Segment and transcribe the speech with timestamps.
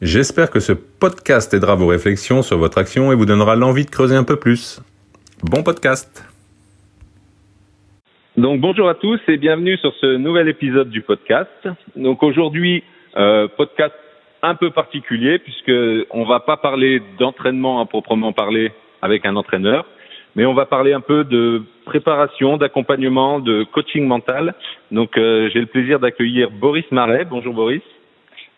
[0.00, 3.90] J'espère que ce podcast aidera vos réflexions sur votre action et vous donnera l'envie de
[3.90, 4.80] creuser un peu plus.
[5.42, 6.24] Bon podcast
[8.36, 11.50] Donc bonjour à tous et bienvenue sur ce nouvel épisode du podcast.
[11.96, 12.84] Donc aujourd'hui,
[13.16, 13.92] euh, podcast
[14.40, 15.72] un peu particulier puisque
[16.12, 18.70] on va pas parler d'entraînement à proprement parler
[19.02, 19.84] avec un entraîneur,
[20.36, 24.54] mais on va parler un peu de préparation, d'accompagnement, de coaching mental.
[24.92, 27.24] Donc euh, j'ai le plaisir d'accueillir Boris Marais.
[27.24, 27.82] Bonjour Boris.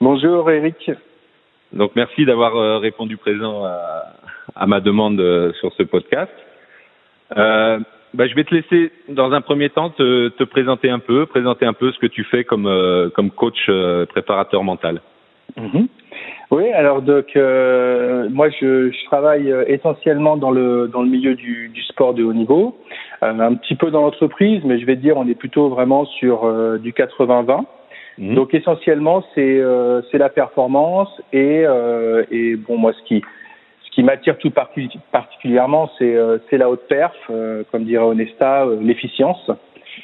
[0.02, 0.91] Bonjour Eric.
[1.73, 3.65] Donc merci d'avoir euh, répondu présent
[4.57, 6.32] à, ma demande euh, sur ce podcast.
[7.37, 7.79] Euh,
[8.15, 11.65] bah, je vais te laisser dans un premier temps te, te, présenter un peu, présenter
[11.65, 15.01] un peu ce que tu fais comme, euh, comme coach euh, préparateur mental.
[15.57, 15.87] Mmh.
[16.51, 21.82] Oui, alors donc moi je, je, travaille essentiellement dans le dans le milieu du, du
[21.85, 22.76] sport de haut niveau,
[23.21, 26.43] un petit peu dans l'entreprise, mais je vais dire on est plutôt vraiment sur
[26.80, 27.65] du 80-20.
[28.21, 28.35] Mmh.
[28.35, 33.24] Donc essentiellement c'est euh, c'est la performance et euh, et bon moi ce qui
[33.82, 34.52] ce qui m'attire tout
[35.10, 37.16] particulièrement c'est euh, c'est la haute perf
[37.73, 39.51] comme dirait Onesta l'efficience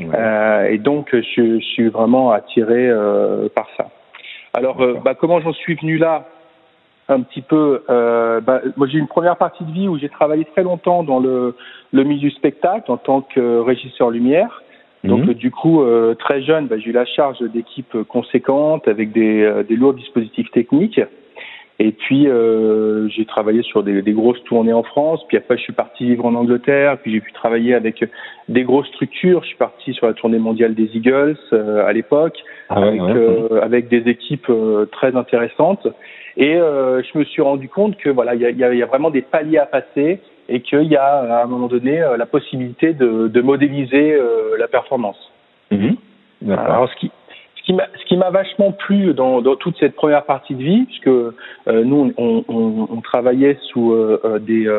[0.00, 0.74] ouais.
[0.74, 2.90] et donc je, je, suis vraiment attiré
[3.54, 3.88] par ça.
[4.54, 6.24] Alors bah, comment j'en suis venu là?
[7.08, 10.62] Un petit peu bah, moi j'ai une première partie de vie où j'ai travaillé très
[10.62, 11.54] longtemps dans le
[11.92, 14.62] le milieu du spectacle en tant que régisseur lumière.
[15.04, 15.34] Donc mmh.
[15.34, 19.62] du coup, euh, très jeune, bah, j'ai eu la charge d'équipes conséquentes avec des, euh,
[19.62, 21.00] des, lourds dispositifs techniques.
[21.78, 25.20] Et puis euh, j'ai travaillé sur des, des, grosses tournées en France.
[25.28, 26.96] Puis après, je suis parti vivre en Angleterre.
[27.02, 28.02] Puis j'ai pu travailler avec
[28.48, 29.42] des grosses structures.
[29.42, 32.38] Je suis parti sur la tournée mondiale des Eagles euh, à l'époque,
[32.70, 33.60] ah ouais, avec, ouais.
[33.60, 34.50] avec, des équipes
[34.90, 35.86] très intéressantes.
[36.38, 39.22] Et je me suis rendu compte que voilà, il y a, y a vraiment des
[39.22, 43.28] paliers à passer et qu'il y a à un moment donné euh, la possibilité de,
[43.28, 45.18] de modéliser euh, la performance.
[45.70, 45.94] Mmh.
[46.50, 47.10] Alors ce qui
[47.68, 51.32] ce qui m'a vachement plu dans, dans toute cette première partie de vie, puisque euh,
[51.66, 54.72] nous on, on, on, travaillait sous euh, des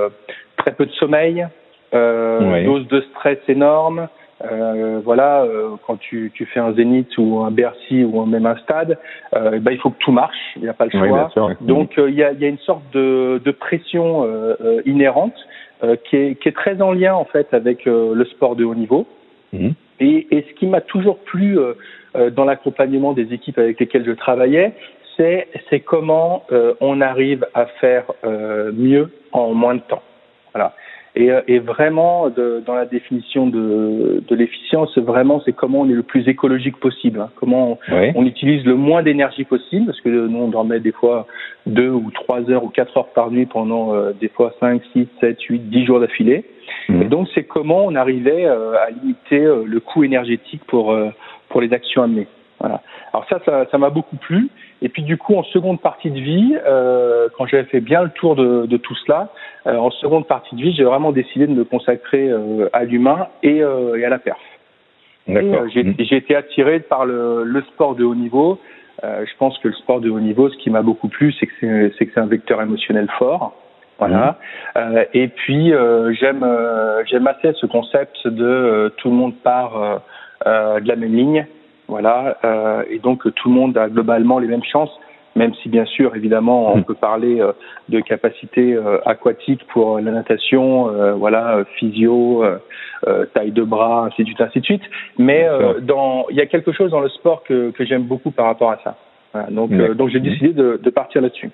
[0.56, 1.46] très peu de sommeil,
[1.94, 2.64] oui.
[2.64, 4.08] dose de stress énorme.
[4.44, 8.56] Euh, voilà, euh, quand tu, tu fais un Zénith ou un Bercy ou même un
[8.58, 8.98] stade,
[9.36, 11.32] euh, ben, il faut que tout marche, il n'y a pas le choix.
[11.62, 14.28] Donc il y, a, y, a, une sorte de, de pression
[14.86, 15.36] inhérente
[16.06, 19.06] qui est, qui, est, très en lien en fait avec le sport de haut niveau.
[19.54, 19.70] Mmh.
[20.00, 21.58] Et, et, ce qui m'a toujours plu
[22.32, 24.74] dans l'accompagnement des équipes avec lesquelles je travaillais,
[25.16, 26.44] c'est c'est comment
[26.82, 28.06] on arrive à faire
[28.74, 30.04] mieux en moins de temps.
[30.54, 30.74] Voilà.
[31.20, 35.94] Et, et vraiment, de, dans la définition de, de l'efficience, vraiment, c'est comment on est
[35.94, 37.20] le plus écologique possible.
[37.20, 38.12] Hein, comment on, oui.
[38.14, 41.26] on, utilise le moins d'énergie possible, parce que nous, on dormait des fois
[41.66, 45.08] deux ou trois heures ou quatre heures par nuit pendant euh, des fois cinq, six,
[45.20, 46.46] sept, huit, dix jours d'affilée.
[46.88, 47.02] Mmh.
[47.02, 51.10] Et donc, c'est comment on arrivait euh, à limiter euh, le coût énergétique pour, euh,
[51.50, 52.28] pour les actions amenées.
[52.59, 52.81] Voilà.
[53.13, 54.50] Alors ça, ça m'a beaucoup plu.
[54.81, 58.09] Et puis du coup, en seconde partie de vie, euh, quand j'avais fait bien le
[58.09, 59.29] tour de, de tout cela,
[59.66, 63.28] euh, en seconde partie de vie, j'ai vraiment décidé de me consacrer euh, à l'humain
[63.44, 64.38] et, et, à la perf.
[65.28, 65.95] J'ai mmh.
[65.97, 68.59] été attiré par le, le, sport de haut niveau.
[69.03, 71.91] je pense que le sport de haut niveau, ce qui m'a beaucoup plu, c'est que
[71.97, 73.53] c'est que c'est un vecteur émotionnel fort.
[74.00, 74.38] Voilà.
[74.75, 74.97] Mmh.
[75.13, 75.74] et puis
[76.19, 76.45] j'aime
[77.07, 80.01] j'aime assez ce concept de tout le monde part
[80.45, 81.45] de la même ligne.
[81.88, 84.92] Voilà, euh, et donc tout le monde a globalement les mêmes chances,
[85.38, 87.53] même si bien sûr, évidemment, on peut parler euh,
[87.88, 94.24] de capacités euh, aquatiques pour la natation, euh, voilà, physio, euh, taille de bras, ainsi
[94.24, 94.81] de suite, ainsi de suite.
[95.18, 95.48] Mais
[95.81, 98.72] dans, il y a quelque chose dans le sport que, que j'aime beaucoup par rapport
[98.72, 98.98] à ça.
[99.34, 101.51] Voilà, donc, donc j'ai décidé de, de partir là-dessus.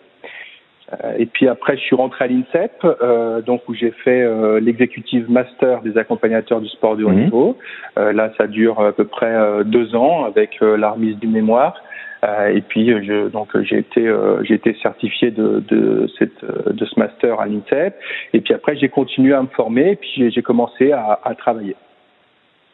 [1.17, 5.29] Et puis après, je suis rentré à l'INSEP, euh, donc où j'ai fait euh, l'exécutive
[5.29, 7.23] master des accompagnateurs du sport de haut mmh.
[7.23, 7.57] niveau.
[7.97, 9.33] Euh, là, ça dure à peu près
[9.65, 11.81] deux ans avec la remise du mémoire.
[12.23, 14.13] et puis, je, donc j'ai été
[14.43, 17.95] j'ai été certifié de de cette de ce master à l'INSEP.
[18.33, 19.91] Et puis après, j'ai continué à me former.
[19.91, 21.75] Et puis j'ai commencé à, à travailler.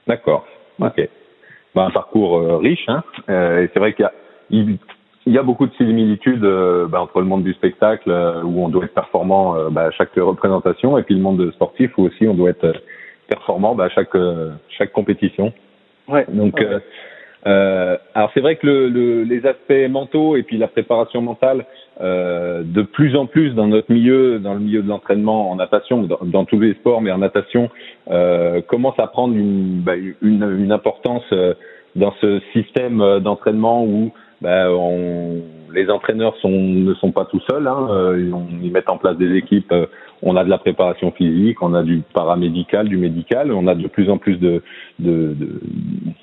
[0.08, 0.46] D'accord.
[0.80, 1.10] Ok.
[1.76, 2.86] Ben, un parcours riche.
[2.88, 3.04] Hein.
[3.28, 4.14] et c'est vrai qu'il y a
[4.52, 4.78] il
[5.34, 8.70] y a beaucoup de similitudes euh, bah, entre le monde du spectacle euh, où on
[8.70, 12.28] doit être performant euh, bah, à chaque représentation et puis le monde sportif où aussi
[12.28, 12.74] on doit être
[13.28, 14.16] performant bah, à chaque
[14.70, 15.54] chaque compétition.
[16.08, 16.80] Ouais, Donc ouais.
[17.46, 21.66] Alors c'est vrai que le, le, les aspects mentaux et puis la préparation mentale,
[22.00, 26.20] de plus en plus dans notre milieu, dans le milieu de l'entraînement en natation, dans,
[26.22, 27.70] dans, tous les sports, mais en natation,
[28.68, 29.84] commence à prendre une,
[30.22, 31.24] une, une, importance
[31.96, 34.12] dans ce système d'entraînement où
[34.42, 35.42] bah, on,
[35.74, 37.68] les entraîneurs sont, ne sont pas tout seuls.
[37.68, 38.32] Hein, euh,
[38.62, 39.72] ils mettent en place des équipes.
[39.72, 39.86] Euh,
[40.22, 43.52] on a de la préparation physique, on a du paramédical, du médical.
[43.54, 44.62] On a de plus en plus de,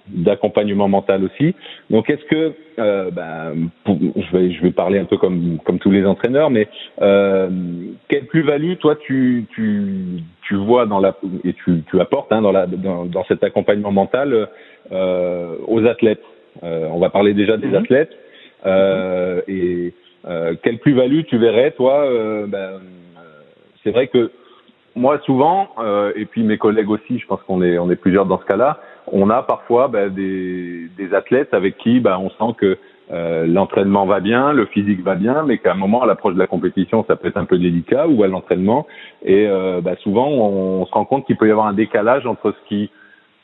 [0.09, 1.55] d'accompagnement mental aussi.
[1.91, 5.91] Donc, est-ce que, euh, ben, je vais, je vais parler un peu comme comme tous
[5.91, 6.69] les entraîneurs, mais
[7.01, 7.49] euh,
[8.09, 12.53] quelle plus-value toi tu tu tu vois dans la et tu tu apportes hein, dans
[12.53, 14.49] la dans cet accompagnement mental
[14.93, 16.23] euh, aux athlètes?
[16.63, 17.77] Euh, on va parler déjà des mhm.
[17.77, 18.13] athlètes.
[18.65, 19.95] Euh, et
[20.27, 22.81] euh, quelle plus-value tu verrais, toi euh, ben,
[23.85, 24.31] C'est vrai que
[24.95, 25.69] moi, souvent,
[26.17, 28.81] et puis mes collègues aussi, je pense qu'on est, on est plusieurs dans ce cas-là,
[29.13, 32.79] on a parfois ben, des, des athlètes avec qui ben, on sent que
[33.13, 36.39] euh, l'entraînement va bien, le physique va bien, mais qu'à un moment, à l'approche de
[36.39, 38.87] la compétition, ça peut être un peu délicat, ou à l'entraînement.
[39.25, 42.27] Et euh, bah, souvent, on, on, se rend compte qu'il peut y avoir un décalage
[42.27, 42.91] entre ce qui,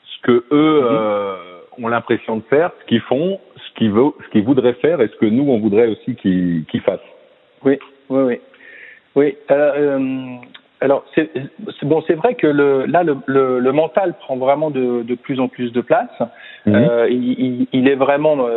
[0.05, 0.88] ce que eux mhm.
[0.91, 1.35] euh,
[1.79, 5.09] ont l'impression de faire, ce qu'ils font, ce qu'ils veut, ce qu'ils voudraient faire et
[5.09, 7.01] ce que nous on voudrait aussi qu'ils qu'ils fassent.
[7.65, 7.79] Oui,
[8.09, 8.41] oui, oui,
[9.15, 9.37] oui.
[9.51, 10.37] Euh, euh
[10.83, 11.31] alors c'est
[11.85, 15.39] bon, c'est vrai que le, là le, le, le, mental prend vraiment de, de plus
[15.39, 16.11] en plus de place.
[16.67, 16.75] Mhm.
[16.75, 18.49] Euh, il, il, est vraiment,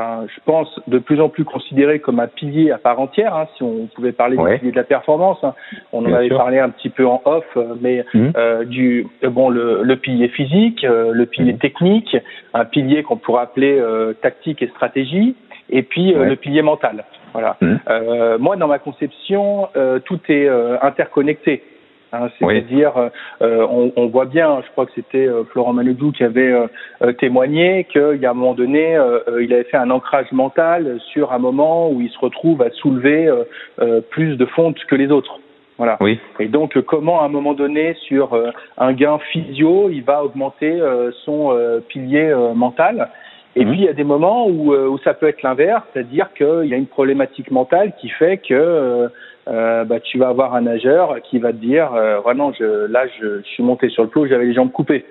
[0.00, 3.36] euh, je pense, de plus en plus considéré comme un pilier à part entière.
[3.36, 5.54] Hein, si on pouvait parler du pilier de la performance, hein.
[5.92, 8.32] on en avait parlé un petit peu en off, euh, mais mhm.
[8.36, 11.58] euh, du bon le, le pilier physique, euh, le pilier mhm.
[11.58, 12.16] technique,
[12.54, 13.80] un pilier qu'on pourrait appeler
[14.20, 15.36] tactique et stratégie,
[15.70, 17.04] et puis le pilier mental.
[17.32, 17.56] Voilà.
[17.60, 17.78] Mhm.
[18.40, 19.68] moi, dans ma conception,
[20.04, 20.48] tout est
[20.82, 21.62] interconnecté.
[22.14, 22.92] Hein, C'est-à-dire,
[23.42, 27.12] euh, on, on, voit bien, je crois que c'était euh, Florent Manodou qui avait euh,
[27.12, 28.96] témoigné qu'il y a un moment donné,
[29.40, 33.30] il avait fait un ancrage mental sur un moment où il se retrouve à soulever
[34.10, 35.40] plus de fonte que les autres.
[35.78, 35.96] Voilà.
[36.00, 36.20] Oui.
[36.38, 38.38] Et donc, comment à un moment donné, sur
[38.78, 40.80] un gain physio, il va augmenter
[41.24, 41.56] son
[41.88, 43.10] pilier mental?
[43.56, 43.70] Et mhm.
[43.70, 46.74] puis il y a des moments où, où ça peut être l'inverse, c'est-à-dire qu'il y
[46.74, 49.10] a une problématique mentale qui fait que
[49.48, 53.06] euh, bah, tu vas avoir un nageur qui va te dire euh, vraiment je, là
[53.06, 55.04] je, je, suis monté sur le plot j'avais les jambes coupées.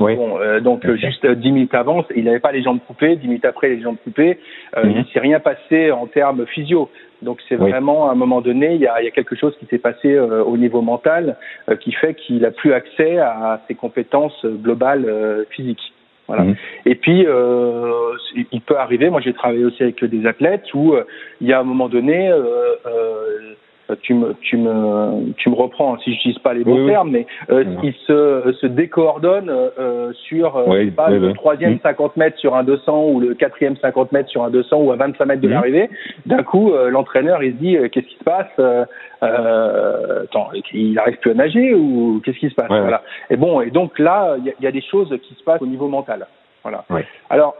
[0.00, 0.14] Oui.
[0.14, 3.16] Bon, euh, donc juste dix minutes avant il n'avait pas les jambes coupées.
[3.16, 4.38] Dix minutes après les jambes coupées
[4.76, 5.04] euh, mm -hmm.
[5.06, 6.88] il s'est rien passé en termes physio.
[7.22, 9.54] Donc c'est vraiment à un moment donné il y a, il y a quelque chose
[9.58, 11.36] qui s'est passé euh, au niveau mental
[11.80, 15.06] qui fait qu'il a plus accès à ses compétences globales
[15.50, 15.92] physiques
[16.28, 16.44] voilà.
[16.44, 16.56] Mhm.
[16.84, 18.12] Et puis, euh,
[18.52, 21.04] il peut arriver, moi j'ai travaillé aussi avec des athlètes où euh,
[21.40, 23.54] il y a un moment donné, euh, euh
[24.02, 27.26] tu me, tu me, tu me reprends si je n'utilise pas les bons termes, mais
[27.50, 31.80] euh, ils se, se décoordonnent euh, sur oui, pas, le troisième mmh.
[31.82, 34.96] 50 mètres sur un 200 ou le quatrième 50 mètres sur un 200 ou à
[34.96, 35.52] 25 mètres de mmh.
[35.52, 35.90] l'arrivée.
[36.26, 38.86] D'un coup, l'entraîneur il se dit qu'est-ce qui se passe
[39.22, 43.02] euh, attends, il n'arrive plus à nager ou qu'est-ce qui se passe Voilà.
[43.30, 45.66] Et bon, et donc là, il y, y, a des choses qui se passent au
[45.66, 46.26] niveau mental.
[46.62, 46.84] Voilà.
[47.30, 47.54] Alors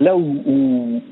[0.00, 1.02] là où, où,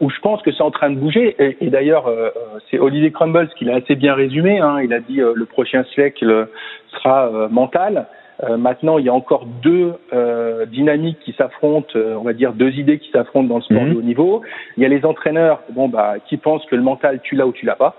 [0.00, 2.30] où, je pense que c'est en train de bouger, et, et d'ailleurs euh,
[2.70, 4.58] c'est Olivier Crumbles qui l'a assez bien résumé.
[4.58, 6.48] Hein, il a dit euh, le prochain siècle
[6.92, 8.06] sera euh, mental.
[8.42, 12.70] Euh, maintenant, il y a encore deux euh, dynamiques qui s'affrontent, on va dire deux
[12.70, 13.90] idées qui s'affrontent dans le sport mmh.
[13.90, 14.42] de haut niveau.
[14.76, 17.52] Il y a les entraîneurs, bon bah, qui pensent que le mental tu l'as ou
[17.52, 17.94] tu l'as pas.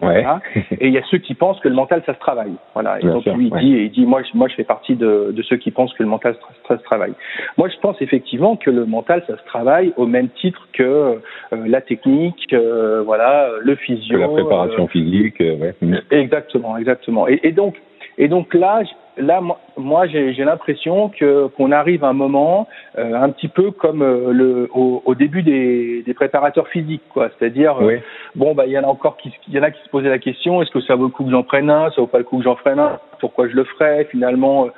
[0.00, 0.24] Ouais.
[0.80, 2.52] Et il y a ceux qui pensent que le mental, ça se travaille.
[2.74, 2.98] Voilà.
[3.00, 5.42] Et donc lui, il dit, il dit, moi, je, moi, je fais partie de, de
[5.42, 6.36] ceux qui pensent que le mental,
[6.68, 7.14] ça, se travaille.
[7.56, 11.16] Moi, je pense effectivement que le mental, ça se travaille au même titre que euh,
[11.52, 15.40] la technique, euh, voilà, le physio, que la préparation euh, physique.
[15.40, 15.74] ouais.
[16.10, 17.26] Exactement, exactement.
[17.28, 17.76] Et, et donc,
[18.18, 18.82] et donc là,
[19.18, 19.40] là,
[19.76, 24.32] moi, j'ai l'impression que qu'on arrive à un moment euh, un petit peu comme euh,
[24.32, 27.30] le au, au, début des, des préparateurs physiques, quoi.
[27.38, 27.98] C'est-à-dire, euh,
[28.34, 30.08] bon, bah, il y en a encore qui, il y en a qui se posaient
[30.08, 32.18] la question est-ce que ça vaut le coup que j'en prenne un Ça vaut pas
[32.18, 34.06] le coup que j'en prenne un Pourquoi je le ferais?
[34.10, 34.68] Finalement,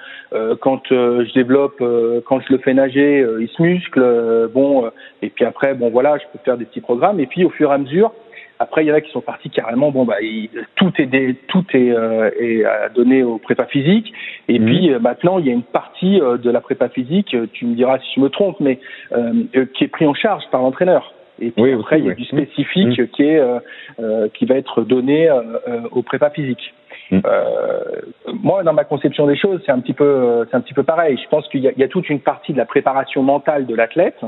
[0.61, 1.82] quand je développe,
[2.26, 4.49] quand je le fais nager, il se muscle.
[4.52, 4.90] bon,
[5.23, 7.20] et puis après, bon, voilà, je peux faire des petits programmes.
[7.20, 8.12] Et puis, au fur et à mesure,
[8.61, 9.90] après, il y en a qui sont partis carrément.
[9.90, 10.17] Bon, bah,
[10.76, 12.62] tout est tout est, euh, est
[12.95, 14.12] donné au prépa physique.
[14.49, 14.67] Et mhm.
[14.67, 17.35] puis euh, maintenant, il y a une partie euh, de la prépa physique.
[17.55, 18.79] Tu me diras si je me trompe, mais
[19.75, 21.14] qui est pris en charge par l'entraîneur.
[21.40, 23.09] Et puis après, il y a du spécifique mhm.
[23.09, 23.40] qui est
[24.35, 25.31] qui va être donné
[25.90, 26.75] au prépa physique.
[27.11, 27.21] Mm.
[27.25, 27.81] Euh,
[28.43, 31.19] moi, dans ma conception des choses, c'est un petit peu, c'est un petit peu pareil.
[31.23, 34.21] Je pense qu'il y, y, a toute une partie de la préparation mentale de l'athlète,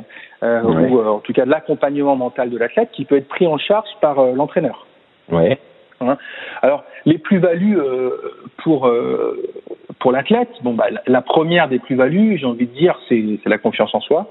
[0.42, 3.46] euh, ou euh, en tout cas de l'accompagnement mental de l'athlète, qui peut être pris
[3.46, 4.86] en charge par euh, l'entraîneur.
[5.30, 5.58] Ouais.
[6.00, 6.18] Hein
[6.62, 7.78] Alors, les plus-values
[8.64, 8.90] pour
[10.00, 13.94] pour l'athlète, bon, bah, la, première des plus-values, j'ai envie de dire, c'est la confiance
[13.94, 14.26] en soi.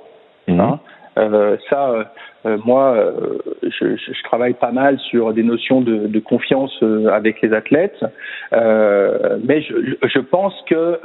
[0.49, 0.59] Mhm.
[0.59, 0.79] Hein.
[1.17, 2.09] Euh, ça,
[2.45, 6.71] euh, moi, euh, je, je, travaille pas mal sur des notions de, de confiance
[7.11, 8.03] avec les athlètes,
[8.51, 10.99] mais je, je, pense que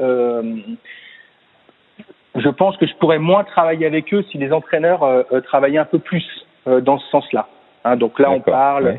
[2.37, 5.99] je pense que je pourrais moins travailler avec eux si les entraîneurs travaillaient un peu
[5.99, 6.25] plus
[6.67, 7.49] dans ce sens-là.
[7.85, 8.99] Hein, donc là, on parle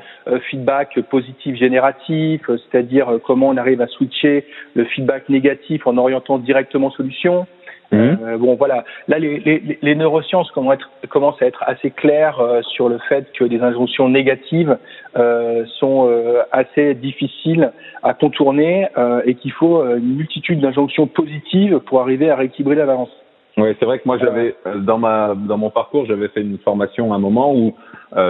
[0.49, 4.45] feedback positif génératif, c'est-à-dire comment on arrive à switcher
[4.75, 7.47] le feedback négatif en orientant directement solution.
[7.91, 8.17] Mhm.
[8.21, 8.83] Euh, bon, voilà.
[9.07, 13.45] Là, les, les, les neurosciences commencent à être assez claires euh, sur le fait que
[13.45, 14.77] des injonctions négatives
[15.15, 17.71] euh, sont euh, assez difficiles
[18.03, 18.87] à contourner
[19.25, 23.09] et qu'il faut une multitude d'injonctions positives pour arriver à rééquilibrer la balance.
[23.57, 27.11] Oui, c'est vrai que moi j'avais dans ma dans mon parcours j'avais fait une formation
[27.11, 27.73] à un moment où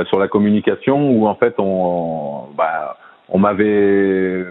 [0.06, 2.98] sur la communication où en fait on bah,
[3.29, 4.46] on m'avait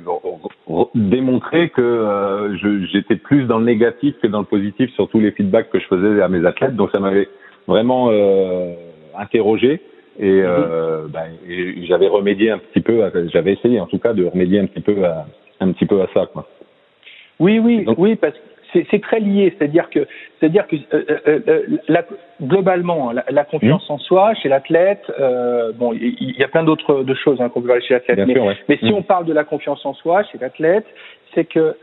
[0.94, 2.56] démontré que euh,
[2.92, 5.86] j'étais plus dans le négatif que dans le positif sur tous les feedbacks que je
[5.86, 6.76] faisais à mes athlètes.
[6.76, 7.28] Donc ça m'avait
[7.66, 8.74] vraiment euh,
[9.16, 9.80] interrogé
[10.18, 11.26] et, euh, ben,
[11.88, 13.02] j'avais remédié un petit peu,
[13.32, 15.26] j'avais essayé en tout cas de remédier un petit peu à
[15.60, 16.46] un petit peu à ça quoi.
[17.38, 18.38] Oui, oui, oui, parce que
[18.90, 20.06] c'est très lié, c'est-à-dire que,
[20.38, 22.04] c'est-à-dire que euh, euh, euh, la,
[22.42, 23.92] globalement, la, confiance mmh.
[23.92, 25.04] en soi chez l'athlète,
[25.76, 28.26] bon, il y, a plein d'autres de choses hein, qu'on peut voir chez l'athlète,
[28.68, 28.94] mais, si mmh.
[28.94, 30.86] on parle de la confiance en soi chez l'athlète,
[31.34, 31.76] c'est que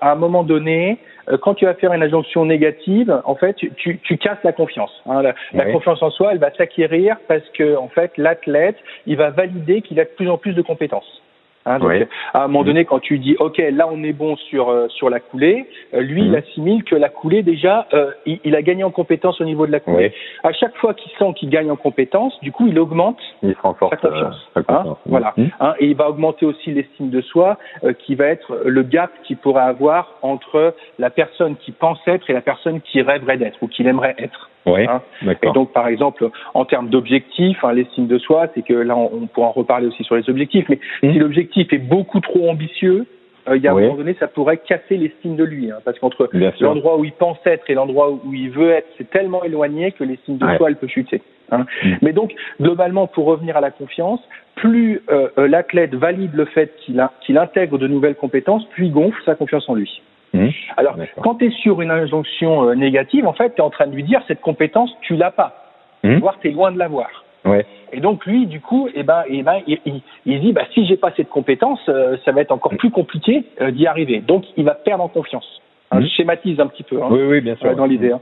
[0.00, 0.98] à un moment donné,
[1.40, 4.92] quand tu vas faire une injonction négative, en fait, tu, tu, casses la confiance.
[5.06, 5.22] Hein.
[5.54, 9.82] La, confiance en soi, elle va s'acquérir parce que, en fait, l'athlète, il va valider
[9.82, 11.21] qu'il a de plus en plus de compétences.
[11.64, 11.92] Hein, donc,
[12.34, 15.10] À un moment donné, quand tu dis OK, là on est bon sur euh, sur
[15.10, 16.36] la coulée, euh, lui il mhm.
[16.36, 19.80] assimile que la coulée déjà, euh, il, a gagné en compétence au niveau de la
[19.80, 20.12] coulée.
[20.42, 24.50] À chaque fois qu'il sent qu'il gagne en compétence, du coup il augmente sa confiance.
[24.68, 25.34] Hein, voilà.
[25.36, 25.50] Mhm.
[25.60, 27.58] Hein, et il va augmenter aussi l'estime de soi,
[28.00, 32.32] qui va être le gap qu'il pourrait avoir entre la personne qui pense être et
[32.32, 34.50] la personne qui rêverait d'être ou qu'il aimerait être.
[34.66, 35.02] Oui, hein.
[35.42, 39.26] et donc, par exemple, en termes d'objectifs, hein, l'estime de soi, c'est que là, on,
[39.26, 41.12] pourra en reparler aussi sur les objectifs, mais mmh.
[41.12, 43.06] si l'objectif est beaucoup trop ambitieux,
[43.48, 45.98] euh, il y a un moment donné, ça pourrait casser l'estime de lui, hein, parce
[45.98, 46.28] qu'entre
[46.60, 50.04] l'endroit où il pense être et l'endroit où il veut être, c'est tellement éloigné que
[50.04, 51.22] l'estime de soi, elle peut chuter.
[51.50, 51.66] Hein.
[51.82, 51.94] Mmh.
[52.02, 54.20] Mais donc, globalement, pour revenir à la confiance,
[54.54, 58.92] plus euh, euh l'athlète valide le fait qu'il qu'il intègre de nouvelles compétences, plus il
[58.92, 60.02] gonfle sa confiance en lui.
[60.32, 60.48] Mmh.
[60.76, 63.86] Alors, quand tu es sur une injonction euh, négative, en fait, tu es en train
[63.86, 65.70] de lui dire cette compétence, tu l'as pas,
[66.02, 66.16] mmh.
[66.16, 67.24] voire tu es loin de l'avoir.
[67.44, 67.66] Ouais.
[67.92, 70.96] Et donc lui, du coup, eh ben, eh ben, il, il, dit, bah, si j'ai
[70.96, 74.20] pas cette compétence, euh, ça va être encore plus compliqué euh, d'y arriver.
[74.20, 75.60] Donc, il va perdre en confiance.
[75.90, 76.02] Hein, mmh.
[76.02, 77.02] Je schématise un petit peu.
[77.02, 77.74] Hein, oui, oui, bien sûr.
[77.76, 78.12] dans l'idée.
[78.12, 78.20] Hein.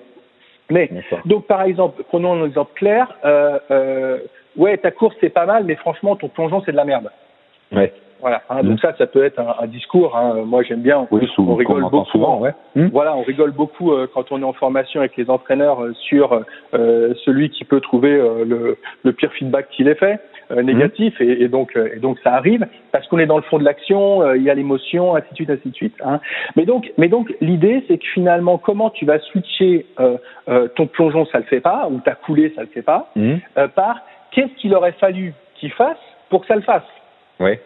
[0.70, 0.90] Mais
[1.26, 3.08] donc, par exemple, prenons un exemple clair.
[4.56, 7.10] ouais, ta course c'est pas mal, mais franchement, ton plongeon c'est de la merde.
[7.72, 7.92] Ouais.
[8.20, 8.42] Voilà.
[8.50, 10.16] Hein, donc ça, ça peut être un, un discours.
[10.16, 10.42] Hein.
[10.44, 11.06] Moi, j'aime bien.
[11.10, 12.04] Oui, on rigole beaucoup.
[12.10, 12.54] Souvent, ouais.
[12.74, 12.88] Hmm.
[12.92, 16.44] Voilà, on rigole beaucoup euh, quand on est en formation avec les entraîneurs euh, sur
[16.74, 20.20] euh, celui qui peut trouver le, le, pire feedback qu'il ait fait,
[20.62, 21.22] négatif, hmm.
[21.22, 24.34] et, et, donc et donc ça arrive parce qu'on est dans le fond de l'action,
[24.34, 25.94] il y a l'émotion, ainsi de suite, ainsi de suite.
[26.04, 26.20] Hein.
[26.56, 29.86] Mais donc, mais donc l'idée, c'est que finalement, comment tu vas switcher
[30.76, 33.12] ton plongeon, ça le fait pas, ou ta coulée, ça le fait pas,
[33.74, 34.00] par
[34.32, 35.98] qu'est-ce qu'il aurait fallu qu'il fasse
[36.30, 36.82] pour que ça le fasse.
[37.38, 37.58] Oui.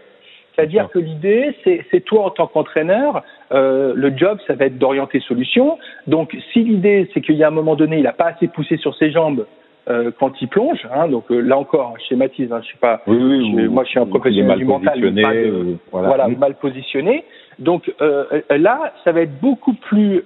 [0.55, 5.21] C'est-à-dire que l'idée, c'est toi en tant qu'entraîneur, euh, le job, ça va être d'orienter
[5.21, 5.79] solution.
[6.07, 8.77] Donc, si l'idée, c'est qu'il y a un moment donné, il n'a pas assez poussé
[8.77, 9.47] sur ses jambes
[9.89, 13.03] euh, quand il plonge, hein, donc euh, là encore, je schématise, hein, je suis pas,
[13.07, 17.25] oui, oui, moi je suis un professionnel du mental, pas euh, voilà, voilà mal positionné.
[17.59, 20.25] Donc euh, là, ça va être beaucoup plus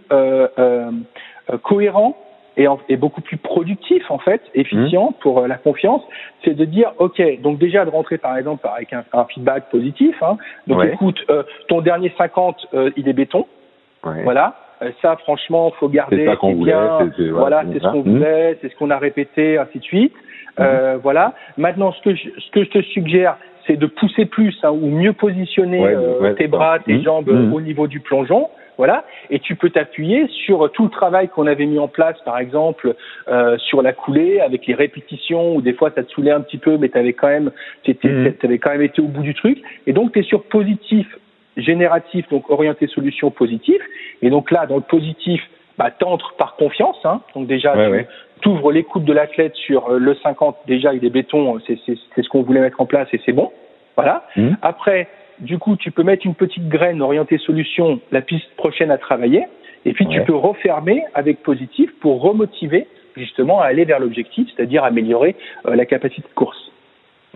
[1.62, 2.16] cohérent
[2.88, 5.20] et, beaucoup plus productif en fait, efficient mmh.
[5.20, 6.02] pour euh, la confiance,
[6.44, 10.16] c'est de dire ok, donc déjà de rentrer par exemple avec un, feedback positif.
[10.22, 10.36] Hein,
[10.66, 13.46] donc écoute, euh, ton dernier 50, euh, il est béton.
[14.02, 14.54] Voilà.
[15.02, 16.18] ça, franchement, faut garder.
[16.18, 16.74] C'est ça qu'on voulait.
[17.30, 20.14] voilà, c'est ce qu'on voulait, c'est ce qu'on a répété, ainsi de suite.
[20.58, 20.64] Mmh.
[21.02, 21.34] voilà.
[21.56, 23.36] Maintenant, ce que je, ce que je te suggère,
[23.66, 25.84] c'est de pousser plus hein, ou mieux positionner
[26.36, 27.02] tes bras, tes mmh.
[27.02, 28.48] jambes au niveau du plongeon.
[28.78, 29.04] Voilà.
[29.28, 32.94] Et tu peux t'appuyer sur tout le travail qu'on avait mis en place, par exemple,
[33.26, 36.58] euh, sur la coulée, avec les répétitions, où des fois ça te saoulait un petit
[36.58, 37.50] peu, mais tu avais quand même,
[37.86, 38.28] mmh.
[38.44, 39.60] avais quand même été au bout du truc.
[39.88, 41.06] Et donc, tu es sur positif,
[41.56, 43.82] génératif, donc orienté solution positif.
[44.22, 45.42] Et donc là, dans le positif,
[45.76, 46.98] bah, t'entres par confiance.
[47.04, 47.20] Hein.
[47.34, 47.74] Donc déjà,
[48.42, 52.28] tu ouvres l'écoute de l'athlète sur euh, le 50, déjà, il est béton, c'est ce
[52.28, 53.50] qu'on voulait mettre en place et c'est bon.
[53.96, 54.24] Voilà.
[54.36, 54.50] Mmh.
[54.62, 55.08] Après,
[55.40, 59.44] du coup, tu peux mettre une petite graine orientée solution, la piste prochaine à travailler,
[59.84, 64.84] et puis tu peux refermer avec positif pour remotiver justement à aller vers l'objectif, c'est-à-dire
[64.84, 66.70] améliorer euh, la capacité de course.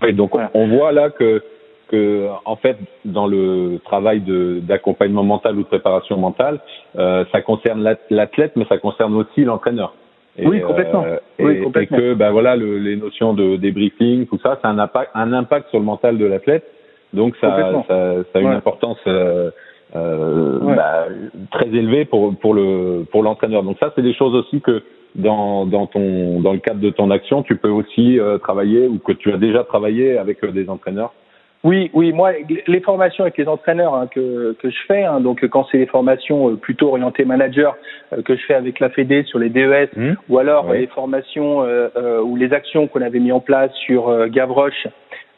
[0.02, 1.42] Oui, donc on voit là que,
[1.88, 4.23] que en fait, dans le travail
[4.62, 6.61] d'accompagnement mental ou de préparation mentale,
[6.99, 9.94] euh, ça concerne l'athlète, mais ça concerne aussi l'entraîneur.
[10.38, 11.04] Et, oui, complètement.
[11.04, 11.99] euh, et, Oui, complètement.
[11.99, 15.11] et que ben voilà le, les notions de débriefing, tout ça, ça a un impact,
[15.14, 16.64] un impact sur le mental de l'athlète.
[17.12, 17.57] Donc ça,
[17.88, 18.54] ça, ça a une Ouais.
[18.54, 19.50] importance euh,
[19.95, 20.76] euh, Ouais.
[20.76, 21.07] bah,
[21.50, 23.62] très élevée pour pour le pour l'entraîneur.
[23.62, 24.83] Donc ça, c'est des choses aussi que
[25.14, 28.99] dans dans ton dans le cadre de ton action, tu peux aussi euh, travailler ou
[28.99, 31.12] que tu as déjà travaillé avec euh, des entraîneurs.
[31.64, 32.33] Oui, oui, moi,
[32.66, 35.87] les formations avec les entraîneurs hein, que, que je fais, hein, donc quand c'est les
[35.87, 37.76] formations euh, plutôt orientées manager
[38.12, 40.14] euh, que je fais avec la Fédé sur les DES, Mmh.
[40.28, 40.78] ou alors Oui.
[40.81, 44.88] les formations euh, euh, ou les actions qu'on avait mis en place sur euh, Gavroche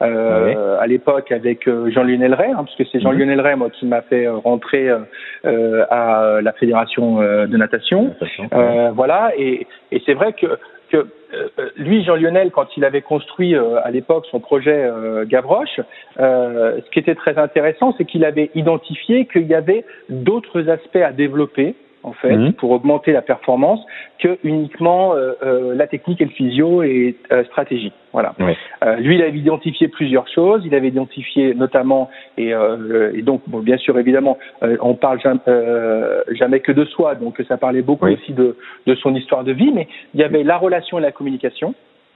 [0.01, 3.85] euh, à l'époque avec euh, Jean-Lionel Ray, hein, parce que c'est Jean-Lionel Ray moi qui
[3.85, 4.99] m'a fait euh, rentrer euh,
[5.45, 8.13] euh, à la fédération euh, de natation.
[8.53, 10.47] Euh, voilà, et, et c'est vrai que,
[10.89, 15.79] que euh, lui, Jean-Lionel, quand il avait construit euh, à l'époque son projet euh, Gavroche,
[16.19, 20.97] euh, ce qui était très intéressant, c'est qu'il avait identifié qu'il y avait d'autres aspects
[20.97, 21.75] à développer
[22.05, 22.53] en fait, Mhm.
[22.53, 23.79] pour augmenter la performance,
[24.19, 27.91] que uniquement euh, euh, la technique et le physio et euh, stratégie.
[28.13, 28.33] Voilà.
[28.39, 28.53] Oui.
[28.83, 30.61] Euh, lui, il avait identifié plusieurs choses.
[30.65, 35.19] Il avait identifié notamment, et, euh, et donc, bon, bien sûr, évidemment, euh, on parle
[35.19, 38.13] jamais, euh, jamais que de soi, donc ça parlait beaucoup Oui.
[38.13, 41.11] aussi de, de son histoire de vie, mais il y avait la relation et la
[41.11, 41.73] communication.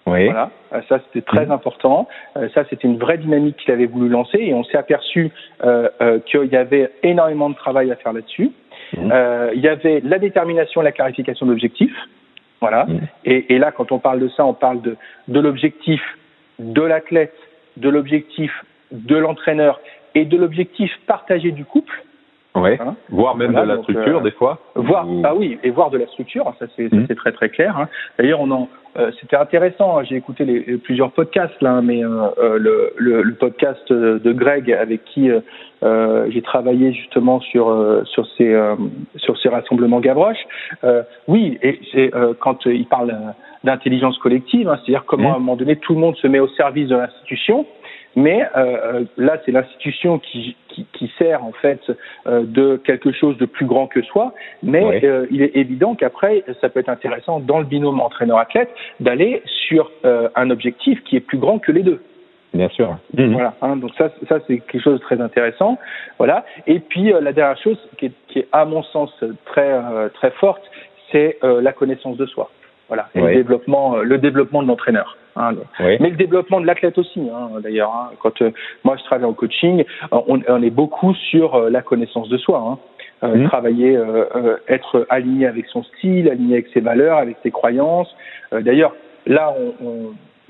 [0.07, 0.25] Oui.
[0.25, 0.49] Voilà,
[0.87, 1.51] ça c'était très Mhm.
[1.51, 2.07] important.
[2.55, 5.29] Ça c'était une vraie dynamique qu'il avait voulu lancer et on s'est aperçu
[5.63, 8.49] euh, euh, qu'il y avait énormément de travail à faire là-dessus.
[8.97, 9.11] Mhm.
[9.11, 11.95] Euh, il y avait la détermination, la clarification d'objectifs.
[12.61, 12.85] Voilà.
[12.85, 12.99] Mhm.
[13.25, 16.01] Et, et là, quand on parle de ça, on parle de, de l'objectif
[16.59, 17.35] de l'athlète,
[17.77, 18.51] de l'objectif
[18.91, 19.79] de l'entraîneur
[20.15, 22.03] et de l'objectif partagé du couple.
[22.65, 22.95] Hein.
[23.09, 24.59] Voire même Voilà, de la donc, structure euh, des fois.
[24.75, 27.49] Voir, Ou- ah oui, et voir de la structure, ça c'est ça, c'est très très
[27.49, 27.77] clair.
[27.77, 27.87] hein.
[28.17, 29.97] D'ailleurs, on en, euh, c'était intéressant.
[29.99, 33.33] hein, J'ai écouté les, les plusieurs podcasts là, hein, mais euh, euh, le, le, le
[33.35, 35.39] podcast de Greg avec qui euh,
[35.83, 38.75] euh, j'ai travaillé justement sur euh, sur ces euh,
[39.15, 40.43] sur ces rassemblements Gavroche.
[40.83, 43.31] Euh, oui, et c'est euh, quand il parle euh,
[43.63, 45.33] d'intelligence collective, hein, c'est-à-dire comment Mhm.
[45.33, 47.65] à un moment donné tout le monde se met au service de l'institution.
[48.19, 51.79] Mais euh, euh, là, c'est l'institution qui, qui, qui sert en fait
[52.27, 54.33] euh, de quelque chose de plus grand que soi.
[54.61, 59.41] Mais euh, il est évident qu'après, ça peut être intéressant dans le binôme entraîneur-athlète d'aller
[59.45, 62.01] sur un objectif qui est plus grand que les deux.
[62.53, 62.97] Bien sûr.
[63.13, 63.31] Mhm.
[63.33, 63.53] Voilà.
[63.61, 65.77] Hein, donc ça, ça c'est quelque chose de très intéressant.
[66.17, 66.43] Voilà.
[66.67, 69.11] Et puis la dernière chose qui est, qui est à mon sens
[69.45, 69.79] très
[70.15, 70.63] très forte,
[71.11, 72.49] c'est la connaissance de soi.
[72.89, 73.07] Voilà.
[73.15, 75.15] Et le développement, euh, le développement de l'entraîneur.
[75.35, 75.95] Hein, Oui.
[76.01, 77.93] mais le développement de l'athlète aussi, hein, d'ailleurs.
[77.95, 78.09] hein.
[78.21, 78.51] Quand euh,
[78.83, 82.37] moi je travaille en coaching, euh, on, on est beaucoup sur euh, la connaissance de
[82.37, 82.61] soi.
[82.67, 82.77] Hein.
[83.23, 83.47] Euh, Mhm.
[83.47, 88.13] Travailler, euh, euh, être aligné avec son style, aligné avec ses valeurs, avec ses croyances.
[88.53, 88.93] Euh, d'ailleurs,
[89.27, 89.53] là,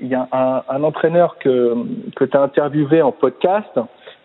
[0.00, 1.74] il y a un, un entraîneur que,
[2.16, 3.78] que tu as interviewé en podcast,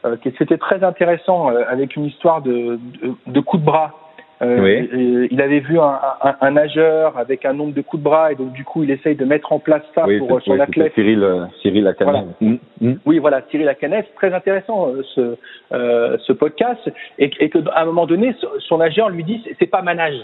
[0.06, 3.91] euh, qui c'était très intéressant, euh, avec une histoire de, de, de coups de bras.
[4.41, 4.71] Euh, Oui.
[4.71, 8.33] et- il avait vu un, un, un nageur avec un nombre de coups de bras
[8.33, 10.39] et donc du coup il essaye de mettre en place ça Oui, pour c'est- euh,
[10.41, 10.93] son oui, athlète.
[10.93, 11.95] Cyril, euh, Cyril.
[12.01, 12.25] Voilà.
[12.41, 12.59] Mhm.
[12.81, 12.99] Mhm.
[13.05, 15.37] Oui, voilà, Cyril Lacanet, très intéressant euh, ce,
[15.71, 16.81] euh, ce podcast,
[17.17, 19.95] et, et que à un moment donné, son- son nageur lui dit c'est- pas ma
[19.95, 20.19] nage.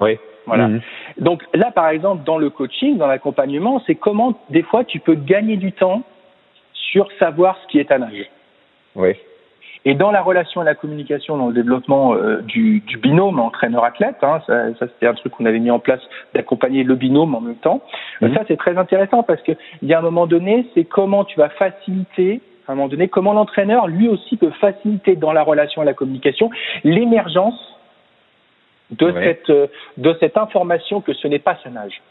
[0.00, 0.18] Oui.
[0.46, 0.68] Voilà.
[0.68, 0.80] Mhm.
[1.18, 5.14] Donc là, par exemple, dans le coaching, dans l'accompagnement, c'est comment des fois tu peux
[5.14, 6.02] gagner du temps
[6.74, 8.30] sur savoir ce qui est ta nage.
[8.94, 9.14] Oui.
[9.84, 14.16] Et dans la relation et la communication, dans le développement euh, du, du binôme entraîneur-athlète,
[14.22, 16.00] hein, ça, ça, c'était un truc qu'on avait mis en place
[16.34, 17.80] d'accompagner le binôme en même temps.
[18.20, 18.34] Mhm.
[18.34, 21.38] Ça c'est très intéressant parce que il y a un moment donné, c'est comment tu
[21.38, 25.82] vas faciliter à un moment donné, comment l'entraîneur lui aussi peut faciliter dans la relation
[25.82, 26.50] et la communication
[26.84, 27.78] l'émergence
[28.90, 29.24] de Ouais.
[29.24, 32.02] cette euh, de cette information que ce n'est pas sa nage.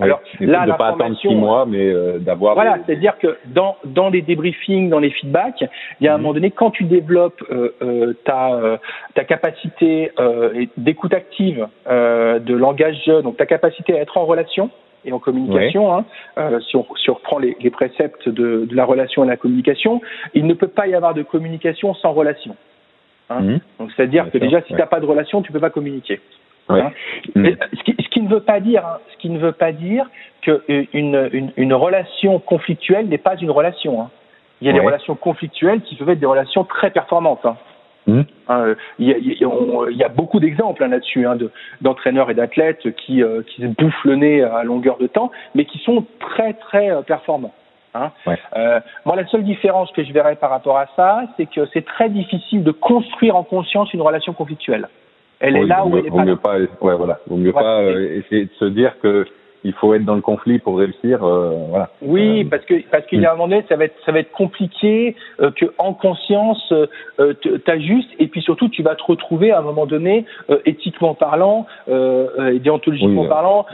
[0.00, 0.46] Alors, Oui.
[0.46, 2.54] là, de la pas attendre six mois, mais euh, d'avoir.
[2.54, 5.64] Voilà, des- c'est-à-dire que dans, dans les débriefings, dans les feedbacks,
[6.00, 6.22] il y a un Mhm.
[6.22, 8.76] moment donné, quand tu développes euh, euh, ta, euh,
[9.14, 14.24] ta capacité euh, d'écoute active, euh, de langage jeune, donc ta capacité à être en
[14.24, 14.70] relation
[15.04, 16.04] et en communication, hein,
[16.38, 19.30] euh, si, on, si on reprend les, les préceptes de, de la relation et de
[19.30, 20.00] la communication,
[20.34, 22.54] il ne peut pas y avoir de communication sans relation.
[23.30, 23.40] Hein.
[23.40, 23.60] Mhm.
[23.78, 24.76] Donc c'est-à-dire que déjà, si ouais.
[24.76, 26.20] tu n'as pas de relation, tu peux pas communiquer.
[26.68, 26.80] Ouais.
[26.82, 26.92] Hein.
[27.34, 27.46] Mhm.
[27.46, 29.72] Et Ce, qui, ce qui ne veut pas dire, hein, ce qui ne veut pas
[29.72, 30.06] dire
[30.42, 34.02] que euh, une, une, une relation conflictuelle n'est pas une relation.
[34.02, 34.10] hein.
[34.60, 37.46] Il y a des relations conflictuelles qui peuvent être des relations très performantes.
[37.46, 37.56] Hein,
[38.50, 41.50] euh, il, y a, il y beaucoup d'exemples hein, là-dessus, hein, de-
[41.82, 45.64] d'entraîneurs et d'athlètes qui, euh, qui se bouffent le nez à longueur de temps, mais
[45.66, 47.52] qui sont très très euh, performants.
[48.26, 48.38] Ouais.
[48.56, 51.84] Euh, moi, la seule différence que je verrais par rapport à ça, c'est que c'est
[51.84, 54.88] très difficile de construire en conscience une relation conflictuelle.
[55.40, 56.58] Elle est Oui, là où mieux- elle est vaut mieux pas.
[56.58, 57.18] Ouais, voilà.
[57.26, 57.62] Vaut mieux Ouais.
[57.62, 59.26] pas euh, essayer de se dire que
[59.64, 61.24] il faut être dans le conflit pour réussir.
[61.24, 61.90] Euh, voilà.
[62.00, 64.20] Oui, parce que parce qu'il y a un moment donné, ça va être ça va
[64.20, 66.72] être compliqué euh, que en conscience
[67.18, 70.24] euh, t'ajustes et puis surtout tu vas te retrouver à un moment donné
[70.64, 73.66] éthiquement parlant et déontologiquement parlant,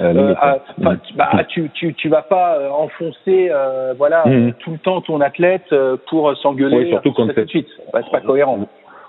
[0.78, 3.50] bah, tu tu tu vas pas enfoncer
[3.98, 4.54] voilà mmh.
[4.60, 5.74] tout le temps ton athlète
[6.08, 6.76] pour s'engueuler.
[6.76, 7.68] Oui, surtout quand c'est suite.
[7.92, 8.66] Bah, c'est pas cohérent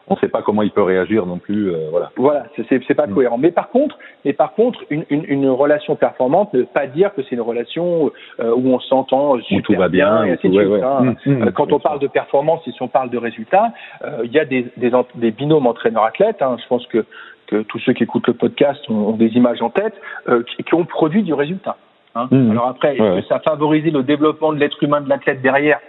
[0.08, 1.72] on ne sait pas comment il peut réagir non plus.
[1.72, 2.12] Euh, voilà.
[2.16, 3.14] Voilà, c'est pas mm.
[3.14, 3.38] cohérent.
[3.38, 7.14] Mais par contre, mais par contre, une, une, une relation performante ne veut pas dire
[7.16, 10.16] que c'est une relation euh, où on s'entend super tout va bien.
[10.16, 10.36] Hein.
[10.44, 13.72] Mm, mm, quand on parle de performance si on parle de résultats,
[14.04, 16.42] euh, il y a des, des, des binômes entraîneur-athlète.
[16.42, 16.58] Hein.
[16.62, 17.04] Je pense que,
[17.48, 19.96] que tous ceux qui écoutent le podcast ont, des images en tête
[20.28, 21.78] qui, qui, ont produit du résultat.
[22.16, 22.28] Hein.
[22.52, 25.80] Alors après, est-ce que ça a favorisé le développement de l'être humain de l'athlète derrière?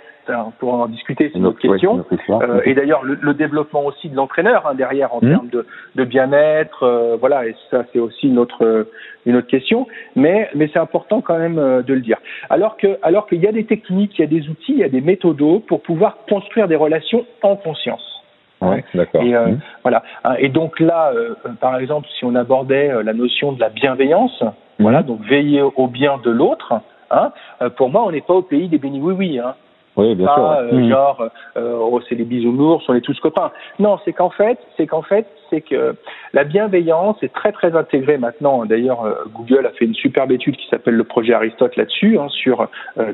[0.59, 2.05] Pour en discuter, c'est une autre question.
[2.31, 5.29] Euh, et d'ailleurs, le, le, développement aussi de l'entraîneur hein, derrière en mmh.
[5.29, 8.87] termes de, de bien-être, euh, voilà, et ça c'est aussi une autre
[9.25, 9.87] une autre question.
[10.15, 12.19] Mais mais c'est important quand même euh, de le dire.
[12.51, 14.85] Alors que alors qu'il y a des techniques, il y a des outils, il y
[14.85, 18.23] a des méthodos pour pouvoir construire des relations en conscience.
[18.61, 19.23] Ouais, d'accord.
[19.23, 19.59] Et mmh.
[19.83, 20.03] voilà.
[20.25, 21.13] Hein, et donc là,
[21.61, 24.49] par exemple, si on abordait la notion de la bienveillance, mmh.
[24.83, 26.75] voilà, donc veiller au bien de l'autre.
[27.11, 27.31] Hein,
[27.77, 29.39] pour moi, on n'est pas au pays des bénis oui oui.
[29.39, 29.55] Hein.
[29.97, 30.51] Oui, bien sûr.
[30.51, 30.91] Euh, mmh.
[30.91, 33.51] Genre, euh, oh, c'est les bisounours, on est tous copains.
[33.79, 35.97] Non, c'est qu'en fait, c'est qu'en fait, c'est que
[36.35, 38.67] la bienveillance est très très intégrée maintenant.
[38.67, 42.29] D'ailleurs, euh, Google a fait une superbe étude qui s'appelle le projet Aristote là-dessus, hein,
[42.29, 42.69] sur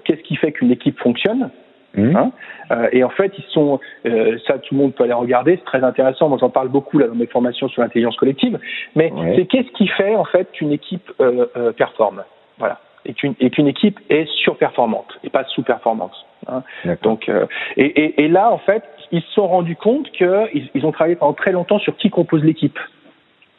[0.05, 1.51] qu'est-ce qui fait qu'une équipe fonctionne.
[1.95, 2.17] Mmh.
[2.17, 2.33] Hein
[2.91, 3.79] et en fait, ils sont,
[4.47, 6.31] ça tout le monde peut aller regarder, c'est très intéressant.
[6.31, 8.59] Moi, j'en parle beaucoup là dans mes formations sur l'intelligence collective.
[8.97, 11.13] Mais c'est qu'est-ce qui fait en fait qu'une équipe
[11.77, 12.25] performe.
[12.59, 16.15] Voilà et qu'une et qu'une équipe est surperformante et pas sous-performante.
[16.47, 16.63] Hein.
[17.03, 20.87] Donc euh, et, et, et, là en fait ils se sont rendus compte qu'ils ils
[20.87, 22.79] ont travaillé pendant très longtemps sur qui compose l'équipe.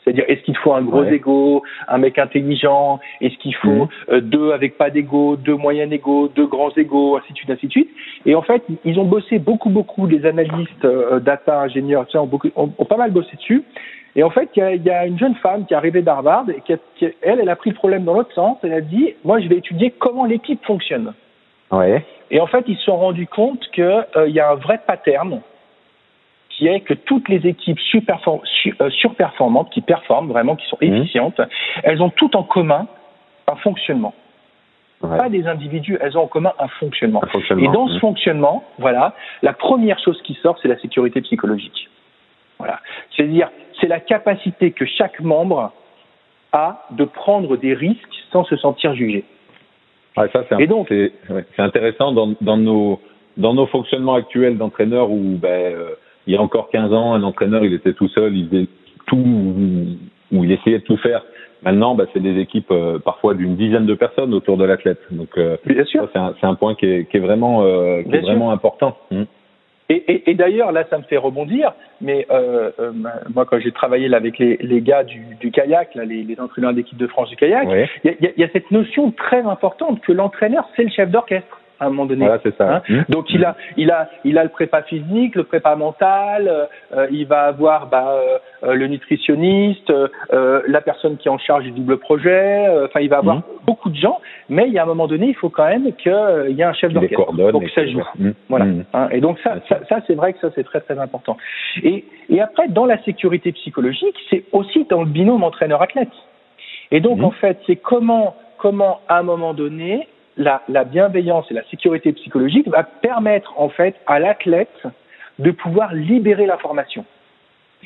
[0.04, 3.00] C'est-à-dire, est-ce qu'il faut un gros ego, un mec intelligent?
[3.22, 3.88] Est-ce qu'il faut mhm.
[4.10, 7.68] euh, deux avec pas d'ego, deux moyens égaux, deux grands égaux, ainsi de suite, ainsi
[7.68, 7.90] de suite?
[8.26, 12.50] Et en fait, ils ont bossé beaucoup, beaucoup, les analystes, euh, data, ingénieurs, ont, beaucoup,
[12.56, 13.64] ont, pas mal bossé dessus.
[14.16, 16.46] Et en fait, il y a, y a, une jeune femme qui est arrivée d'Harvard
[16.50, 18.58] et qui, elle, elle a pris le problème dans l'autre sens.
[18.64, 21.14] Elle a dit, moi, je vais étudier comment l'équipe fonctionne.
[21.72, 22.06] Ouais.
[22.30, 25.42] Et en fait, ils se sont rendus compte qu'il euh, y a un vrai pattern
[26.58, 30.94] qui est que toutes les équipes euh, surperformantes, qui performent vraiment, qui sont mmh.
[30.94, 31.42] efficientes,
[31.84, 32.88] elles ont tout en commun
[33.48, 34.14] un fonctionnement.
[35.02, 37.22] Pas des individus, elles ont en commun un fonctionnement.
[37.24, 37.70] Un fonctionnement.
[37.70, 38.00] Et dans ce mmh.
[38.00, 41.90] fonctionnement, voilà, la première chose qui sort, c'est la sécurité psychologique.
[42.58, 42.80] Voilà.
[43.14, 43.50] C'est-à-dire,
[43.82, 45.74] c'est la capacité que chaque membre
[46.54, 49.26] a de prendre des risques sans se sentir jugé.
[50.16, 51.12] Ah, ça, c'est, donc, c'est,
[51.58, 53.02] intéressant dans, dans, nos,
[53.36, 55.96] dans nos fonctionnements actuels d'entraîneurs où ben, euh,
[56.28, 58.68] il y a encore 15 ans, un entraîneur, il était tout seul, il faisait
[59.06, 59.18] tout,
[60.32, 61.24] ou il essayait de tout faire.
[61.64, 65.00] Maintenant, bah, c'est des équipes euh, parfois d'une dizaine de personnes autour de l'athlète.
[65.12, 68.52] Donc, euh, c'est, un, un, point qui est, qui est vraiment, euh, qui est vraiment
[68.52, 68.98] important.
[69.12, 69.24] Mmh.
[69.90, 72.92] Et, et, et d'ailleurs, là, ça me fait rebondir, mais euh, euh,
[73.34, 76.40] moi, quand j'ai travaillé là, avec les, les gars du, du kayak, là, les, les
[76.40, 77.68] entraîneurs d'équipe de France du kayak,
[78.04, 81.60] il y, a, y, a, cette notion très importante que l'entraîneur, c'est le chef d'orchestre
[81.84, 82.26] à un moment donné.
[82.26, 82.76] Voilà, c'est ça.
[82.76, 83.02] Hein mmh.
[83.10, 86.68] Donc il a, il a, il a le prépa physique, le prépa mental.
[86.94, 91.38] Euh, il va avoir bah, euh, euh le nutritionniste, euh, la personne qui est en
[91.38, 92.68] charge du double projet.
[92.86, 93.44] Enfin, il va avoir mmh.
[93.66, 94.20] beaucoup de gens.
[94.50, 96.12] Mais il y a un moment donné, il faut quand même qu'il
[96.56, 97.34] y ait un chef d'orchestre.
[97.52, 98.02] Donc ça joue.
[98.18, 98.30] Mmh.
[98.50, 98.66] Voilà.
[98.94, 101.38] Hein et donc ça, ça, ça c'est vrai que ça c'est très très important.
[101.84, 106.10] Et, et après, dans la sécurité psychologique, c'est aussi dans le binôme entraîneur-athlète.
[106.92, 111.54] Et donc en fait, c'est comment comment à un moment donné la, la, bienveillance et
[111.54, 114.84] la sécurité psychologique va permettre en fait à l'athlète
[115.40, 117.06] de pouvoir libérer l'information.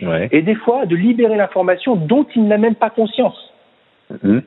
[0.01, 0.29] Ouais.
[0.31, 3.53] Et des fois, de libérer l'information dont il n'a même pas conscience.
[4.23, 4.39] Mmh.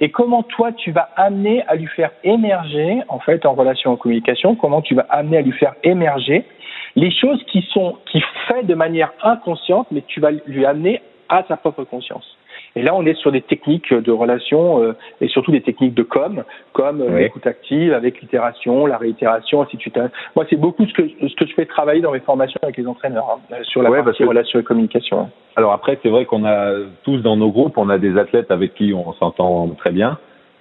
[0.00, 3.96] Et comment toi, tu vas amener à lui faire émerger, en fait, en relation en
[3.96, 6.44] communication, comment tu vas amener à lui faire émerger
[6.96, 11.44] les choses qui sont, qui fait de manière inconsciente, mais tu vas lui amener à
[11.46, 12.36] sa propre conscience.
[12.76, 16.02] Et là, on est sur des techniques de relation euh, et surtout des techniques de
[16.02, 19.98] com, comme euh, l'écoute active avec l'itération, la réitération, ainsi de suite.
[20.36, 22.86] Moi, c'est beaucoup ce que, ce que je fais travailler dans mes formations avec les
[22.86, 25.30] entraîneurs hein, sur la partie relation et communication.
[25.56, 28.74] Alors après, c'est vrai qu'on a tous dans nos groupes, on a des athlètes avec
[28.74, 30.18] qui on s'entend très bien,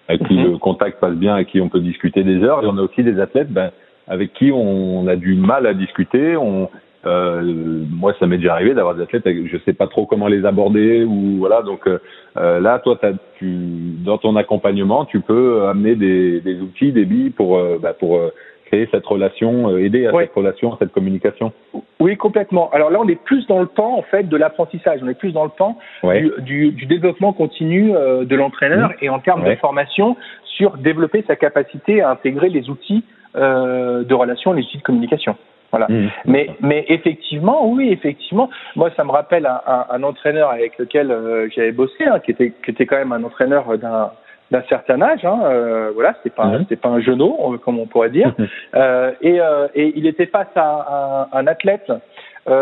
[0.08, 0.52] avec qui mhm.
[0.52, 3.04] le contact passe bien, avec qui on peut discuter des heures, et on a aussi
[3.04, 3.69] des athlètes ben,
[4.08, 6.36] avec qui on a du mal à discuter.
[6.36, 6.69] On,
[7.06, 7.42] euh,
[7.90, 11.04] moi, ça m'est déjà arrivé d'avoir des athlètes, je sais pas trop comment les aborder
[11.04, 11.62] ou voilà.
[11.62, 12.00] Donc euh,
[12.38, 13.00] euh là, toi,
[13.38, 13.56] tu,
[14.04, 18.20] dans ton accompagnement, tu peux amener des, des outils, des billes pour euh, bah, pour
[18.66, 21.54] créer cette relation, aider à cette relation, à cette communication.
[22.00, 22.70] Oui, complètement.
[22.72, 25.00] Alors là, on est plus dans le pan en fait de l'apprentissage.
[25.02, 28.96] On est plus dans le pan du, du, développement continu de l'entraîneur mmh.
[29.02, 34.54] et en termes de formation sur développer sa capacité à intégrer les outils de relation,
[34.54, 35.36] les outils de communication.
[35.72, 35.88] Voilà.
[35.88, 36.10] Mmh.
[36.26, 41.12] Mais, mais effectivement, oui, effectivement, moi, ça me rappelle un, un, un entraîneur avec lequel
[41.12, 44.12] euh, j'avais bossé, hein, qui était, qui était quand même un entraîneur d'un
[44.52, 46.60] d'un certain âge, hein, euh, voilà, c'était pas mmh.
[46.62, 48.44] c'était pas un genou, euh, comme on pourrait dire, mmh.
[48.76, 51.92] euh, et, euh, et il était face à un, un athlète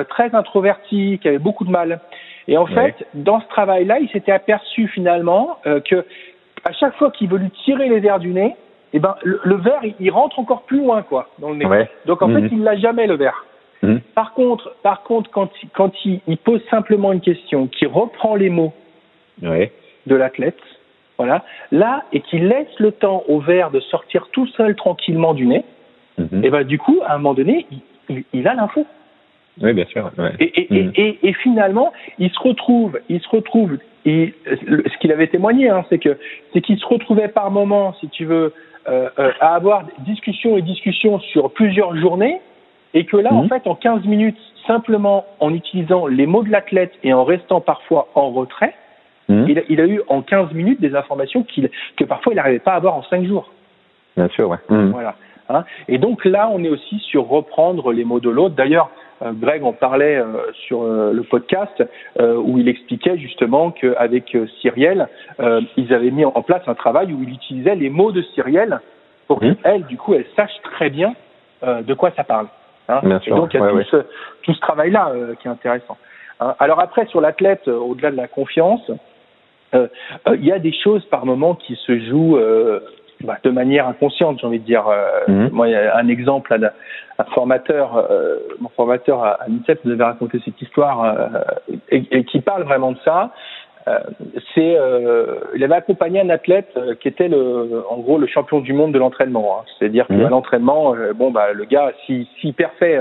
[0.10, 2.02] très introverti qui avait beaucoup de mal.
[2.50, 6.04] Et en fait, dans ce travail-là, il s'était aperçu finalement que
[6.66, 8.58] à chaque fois qu'il veut lui tirer les airs du nez,
[8.94, 11.88] eh ben le, verre il, rentre encore plus loin quoi dans le nez.
[12.06, 12.50] Donc en fait mhm.
[12.52, 13.46] il l'a jamais le verre.
[13.84, 14.02] Mhm.
[14.16, 18.50] Par contre, par contre quand quand il, il, pose simplement une question, qui reprend les
[18.50, 18.74] mots
[19.42, 20.60] de l'athlète,
[21.18, 25.46] voilà, là et qu'il laisse le temps au verre de sortir tout seul tranquillement du
[25.46, 25.64] nez,
[26.18, 26.44] mhm.
[26.44, 27.66] et eh ben du coup à un moment donné
[28.10, 28.86] il, il, a l'info.
[29.62, 30.12] Oui, bien sûr.
[30.40, 35.28] Et, et, et, et, finalement, il se retrouve, il se retrouve, et ce qu'il avait
[35.28, 36.18] témoigné, hein, c'est que
[36.54, 40.62] c'est qu'il se retrouvait par moment, si tu veux, euh, euh, à avoir discussion et
[40.62, 42.40] discussion sur plusieurs journées
[42.94, 43.50] et que là, en mhm.
[43.50, 48.10] fait, en 15 minutes, simplement en utilisant les mots de l'athlète et en restant parfois
[48.16, 48.74] en retrait,
[49.30, 49.46] mhm.
[49.48, 51.46] il, a, il, a, eu en 15 minutes des informations
[51.98, 53.52] que parfois il n'arrivait pas à avoir en 5 jours.
[54.16, 54.58] Bien sûr, ouais.
[54.70, 54.92] Mhm.
[54.92, 55.16] Voilà.
[55.50, 58.56] Hein et donc là, on est aussi sur reprendre les mots de l'autre.
[58.56, 58.90] D'ailleurs,
[59.22, 61.84] euh, Greg en parlait euh, sur euh, le podcast
[62.20, 65.08] où il expliquait justement qu'avec Cyrielle,
[65.78, 68.80] ils avaient mis en place un travail où il utilisait les mots de Cyrielle
[69.28, 69.56] pour mmh.
[69.56, 71.14] qu'elle, du coup, elle sache très bien
[71.64, 72.48] de quoi ça parle.
[72.88, 73.02] Hein.
[73.26, 73.98] Et donc il y a tout, Ce,
[74.44, 75.98] tout, Ce, travail-là qui est intéressant.
[76.40, 76.56] Hein.
[76.60, 78.90] Alors après, sur l'athlète, au-delà de la confiance,
[79.74, 82.40] il y a des choses par moment qui se jouent
[83.24, 84.86] bah, de manière inconsciente, j'ai envie de dire.
[85.28, 85.48] Mmh.
[85.52, 86.70] Moi, il y a un exemple, un,
[87.20, 91.40] un formateur, euh, mon formateur à, à l'INSEP nous avait raconté cette histoire euh,
[91.90, 93.32] et, et, qui parle vraiment de ça.
[93.88, 94.00] Euh,
[94.54, 94.78] c'est,
[95.56, 99.00] il avait accompagné un athlète qui était le, en gros le champion du monde de
[99.00, 99.60] l'entraînement.
[99.60, 99.66] Hein.
[99.80, 100.22] C'est-à-dire mmh.
[100.22, 103.00] qu'à l'entraînement, bon bah le gars, s'il si, si fait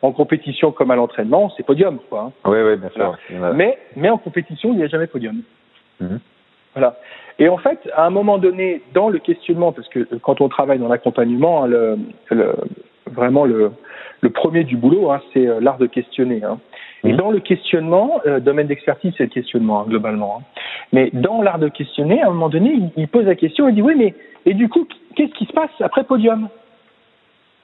[0.00, 2.28] en compétition comme à l'entraînement, c'est podium, quoi.
[2.28, 2.32] Hein.
[2.44, 3.16] Oui, oui, bien sûr.
[3.54, 5.42] Mais, mais en compétition, il n'y a jamais podium.
[6.00, 6.16] Mmh.
[6.74, 6.96] Voilà.
[7.38, 10.78] Et en fait, à un moment donné, dans le questionnement, parce que quand on travaille
[10.78, 11.98] dans l'accompagnement, hein, le,
[12.30, 12.54] le,
[13.10, 13.72] vraiment le,
[14.20, 16.42] le premier du boulot, hein, c'est euh, l'art de questionner.
[16.44, 16.58] Hein.
[17.04, 17.16] Et mmh.
[17.16, 20.42] dans le questionnement, euh, domaine d'expertise, c'est le questionnement hein, globalement.
[20.92, 23.72] Mais dans l'art de questionner, à un moment donné, il, il, pose la question et
[23.72, 24.14] dit oui, mais
[24.46, 26.48] et du coup, qu'est-ce qui se passe après podium?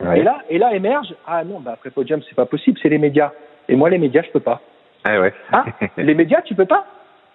[0.01, 0.21] Ouais.
[0.21, 2.99] Et là, et là émerge ah non, bah après podium, c'est pas possible, c'est les
[2.99, 3.33] médias.
[3.68, 4.61] Et moi, les médias, je peux pas.
[5.05, 5.33] Ah ouais.
[5.53, 5.64] ah,
[5.97, 6.87] les médias, tu peux pas?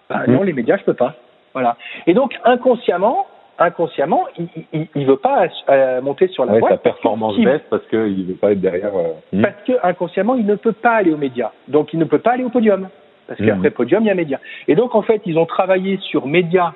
[0.10, 0.32] Bah, mmh.
[0.32, 1.16] Non, les médias, je peux pas.
[1.54, 1.78] Voilà.
[2.08, 3.28] Et donc inconsciemment,
[3.60, 4.26] inconsciemment,
[4.74, 6.74] il ne veut pas euh, monter sur la ouais, boîte.
[6.74, 8.96] Sa performance baisse parce qu'il ne veut pas être derrière.
[8.96, 9.14] Euh...
[9.32, 9.42] Hmm.
[9.42, 11.52] Parce que inconsciemment, il ne peut pas aller aux médias.
[11.68, 12.90] Donc, il ne peut pas aller au podium.
[13.28, 13.46] Parce mmh.
[13.46, 14.40] qu'après podium, il y a médias.
[14.68, 16.74] Et donc, en fait, ils ont travaillé sur médias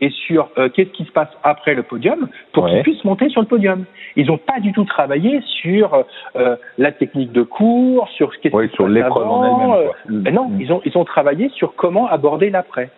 [0.00, 2.70] et sur euh, qu'est-ce qui se passe après le podium pour ouais.
[2.70, 3.84] qu'ils puissent monter sur le podium.
[4.16, 6.04] Ils n'ont pas du tout travaillé sur
[6.36, 10.26] euh, la technique de cours, sur ce qui ouais, sur l'épreuve en elle-même.
[10.26, 10.60] Euh, non, mmh.
[10.60, 12.90] ils ont ils ont travaillé sur comment aborder l'après.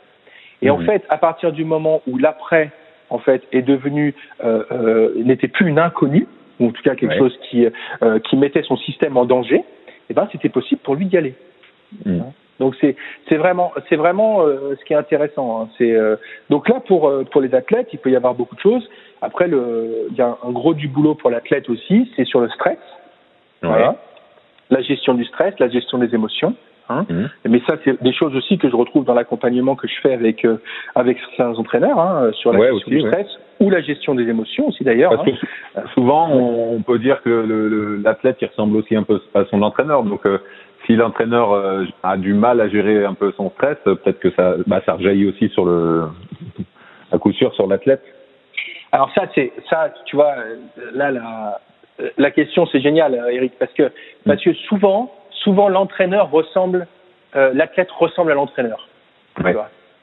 [0.63, 0.73] Et mmh.
[0.73, 2.71] en fait, à partir du moment où l'après
[3.13, 6.27] en fait, est devenu euh, euh, n'était plus une inconnue,
[6.59, 7.19] ou en tout cas quelque ouais.
[7.19, 7.67] chose qui
[8.03, 9.63] euh, qui mettait son système en danger,
[10.09, 11.35] eh ben c'était possible pour lui d'y aller.
[12.07, 12.21] Mm.
[12.59, 12.97] Donc c'est
[13.29, 15.61] c'est vraiment c'est vraiment euh, ce qui est intéressant.
[15.61, 15.69] Hein.
[15.77, 16.17] C'est euh,
[16.49, 18.89] donc là pour euh, pour les athlètes, il peut y avoir beaucoup de choses.
[19.21, 22.49] Après le il y a un gros du boulot pour l'athlète aussi, c'est sur le
[22.49, 22.79] stress.
[23.63, 23.69] Ouais.
[23.69, 23.97] Voilà.
[24.71, 26.55] La gestion du stress, la gestion des émotions.
[26.89, 27.07] Hein.
[27.09, 27.49] Mmh.
[27.49, 30.45] Mais ça, c'est des choses aussi que je retrouve dans l'accompagnement que je fais avec
[30.45, 30.57] euh,
[30.95, 33.67] avec certains entraîneurs hein, sur la ouais, gestion aussi, du stress ouais.
[33.67, 35.11] ou la gestion des émotions aussi d'ailleurs.
[35.11, 35.33] Parce hein.
[35.75, 39.63] que souvent, on, on, peut dire que l'athlète il ressemble aussi un peu à son
[39.63, 40.03] entraîneur.
[40.03, 40.39] Donc, euh,
[40.87, 44.57] si l'entraîneur euh, a du mal à gérer un peu son stress, peut-être que ça,
[44.67, 46.05] bah, ça rejaillit aussi sur le,
[47.13, 48.03] à coup sûr sur l'athlète.
[48.91, 50.35] Alors ça, c'est ça, tu vois,
[50.93, 51.61] là la
[52.19, 53.91] la question c'est génial, Eric, parce que
[54.27, 56.87] parce que souvent souvent l'entraîneur ressemble,
[57.37, 58.89] euh, l'athlète ressemble à l'entraîneur.
[59.43, 59.55] Ouais.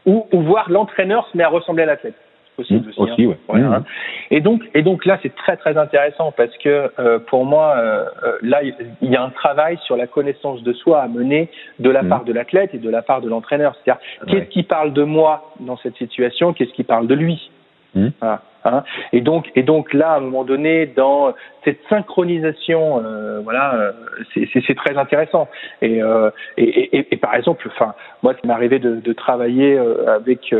[0.05, 2.15] Ou, ou voir l'entraîneur se met à ressembler à l'athlète.
[2.55, 3.11] Possible mmh, aussi.
[3.11, 3.27] aussi hein.
[3.27, 3.37] ouais.
[3.47, 3.85] voilà, mmh.
[4.31, 8.05] Et donc, et donc là, c'est très très intéressant parce que euh, pour moi, euh,
[8.41, 11.49] là, il y a un travail sur la connaissance de soi à mener
[11.79, 12.09] de la mmh.
[12.09, 13.75] part de l'athlète et de la part de l'entraîneur.
[13.75, 14.31] C'est-à-dire, ouais.
[14.31, 16.53] qu'est-ce qui parle de moi dans cette situation?
[16.53, 17.49] Qu'est-ce qui parle de lui?
[17.93, 18.41] Voilà.
[18.65, 23.73] Hein et donc, et donc là, à un moment donné, dans cette synchronisation, euh, voilà,
[23.75, 23.91] euh,
[24.33, 25.47] c'est très intéressant.
[25.81, 29.79] Et, euh, et, et, et, par exemple, enfin, moi, ça m'est arrivé de, de, travailler
[30.07, 30.53] avec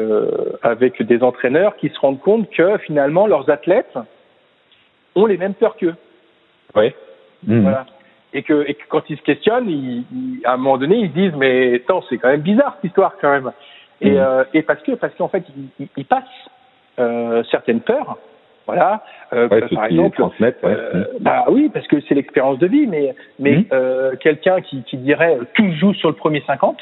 [0.62, 3.98] avec des entraîneurs qui se rendent compte que finalement leurs athlètes
[5.16, 5.96] ont les mêmes peurs qu'eux.
[6.76, 6.94] Oui.
[7.46, 7.62] Mmh.
[7.62, 7.86] Voilà.
[8.32, 10.06] Et que, et que quand ils se questionnent, ils,
[10.46, 13.32] à un moment donné, ils disent mais attends, c'est quand même bizarre cette histoire quand
[13.32, 13.52] même.
[14.02, 14.46] Et, mmh.
[14.54, 15.44] et parce que parce qu'en fait,
[15.80, 16.24] ils, ils passent
[17.50, 18.18] certaines peurs.
[18.70, 19.02] Voilà.
[19.34, 20.56] Euh, par exemple, ouais.
[20.64, 23.66] euh, bah oui, parce que c'est l'expérience de vie, mais mais mmh.
[23.74, 26.78] euh, quelqu'un qui, qui dirait tout joue sur le premier 50.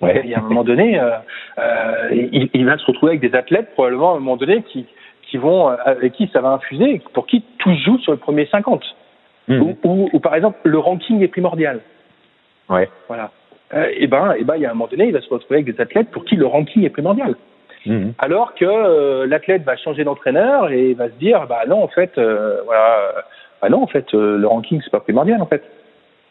[0.00, 0.22] Ouais.
[0.26, 1.10] Et à un moment donné, euh,
[1.58, 4.86] euh, il, il, va se retrouver avec des athlètes probablement à un moment donné qui
[5.22, 8.46] qui vont euh, avec qui ça va infuser, pour qui tout joue sur le premier
[8.46, 8.82] 50.
[9.48, 9.60] Mmh.
[9.60, 11.80] Ou, ou, ou, par exemple le ranking est primordial.
[12.70, 12.88] Ouais.
[13.08, 13.30] Voilà.
[13.74, 15.60] Euh, et ben, et ben, il y a un moment donné, il va se retrouver
[15.60, 17.34] avec des athlètes pour qui le ranking est primordial.
[17.86, 18.10] Mmh.
[18.18, 22.18] Alors que euh, l'athlète va changer d'entraîneur et va se dire, bah non, en fait,
[22.18, 23.24] euh, voilà,
[23.62, 25.62] bah non, en fait, euh, le ranking c'est pas primordial en fait.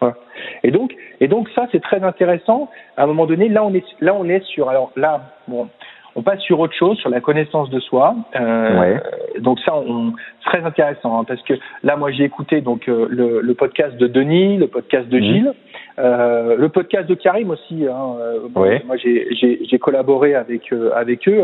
[0.01, 0.15] Voilà.
[0.63, 2.69] Et donc, et donc ça c'est très intéressant.
[2.97, 5.69] À un moment donné, là on est, là on est sur, alors là, bon,
[6.15, 8.15] on passe sur autre chose, sur la connaissance de soi.
[8.39, 9.03] Euh, ouais.
[9.39, 13.07] Donc ça, on, c'est très intéressant hein, parce que là, moi, j'ai écouté donc euh,
[13.09, 15.23] le, le, podcast de Denis, le podcast de mmh.
[15.23, 15.53] Gilles,
[15.99, 17.85] euh, le podcast de Karim aussi.
[17.85, 18.15] Hein,
[18.55, 18.81] ouais.
[18.85, 21.43] Moi, j'ai, collaboré avec avec eux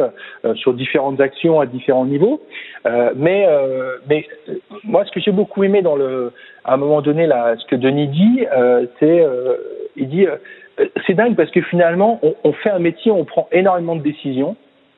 [0.56, 2.42] sur différentes actions à différents niveaux.
[3.16, 3.46] mais
[4.10, 4.26] mais
[4.84, 6.32] moi, ce que j'ai beaucoup aimé dans le,
[6.64, 8.46] à un moment donné, là, ce que Denis dit,
[9.00, 9.24] c'est,
[9.96, 10.26] il dit
[11.06, 14.56] c'est dingue parce que finalement, on, on, fait un métier, on prend énormément de décisions.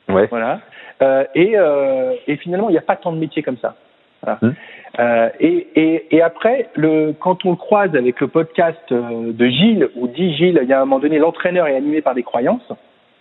[0.10, 0.28] Ouais.
[0.28, 0.60] Voilà.
[1.02, 3.76] Euh, et, euh, et, finalement, il n'y a pas tant de métiers comme ça.
[4.22, 4.40] Voilà.
[4.42, 4.52] Mmh.
[5.00, 9.46] Euh, et, et, et, après, le, quand on le croise avec le podcast euh, de
[9.48, 12.24] Gilles, où dit Gilles, il y a un moment donné, l'entraîneur est animé par des
[12.24, 12.70] croyances.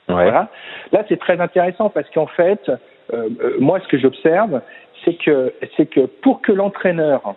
[0.09, 0.15] Ouais.
[0.15, 0.49] Voilà.
[0.93, 2.71] Là, c'est très intéressant parce qu'en fait,
[3.13, 4.61] euh, moi, ce que j'observe,
[5.05, 7.35] c'est que, c'est que pour que l'entraîneur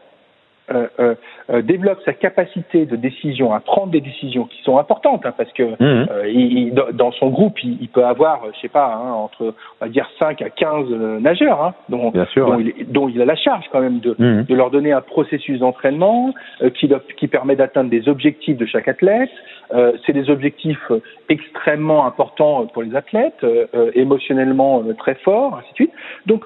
[0.72, 1.16] euh, euh,
[1.52, 5.52] euh, développe sa capacité de décision à prendre des décisions qui sont importantes hein, parce
[5.54, 5.76] que mmh.
[5.80, 9.86] euh, il, dans son groupe il, il, peut avoir je sais pas hein, entre on
[9.86, 10.90] va dire 5 à 15
[11.22, 12.74] nageurs hein, dont, Bien sûr, dont, ouais.
[12.80, 14.46] il, dont, il, a la charge quand même de, mmh.
[14.46, 18.88] de leur donner un processus d'entraînement euh, qui, qui permet d'atteindre des objectifs de chaque
[18.88, 19.30] athlète
[19.74, 20.92] euh, c'est des objectifs
[21.30, 23.46] extrêmement importants pour les athlètes
[23.94, 25.94] émotionnellement très forts ainsi de suite
[26.26, 26.44] donc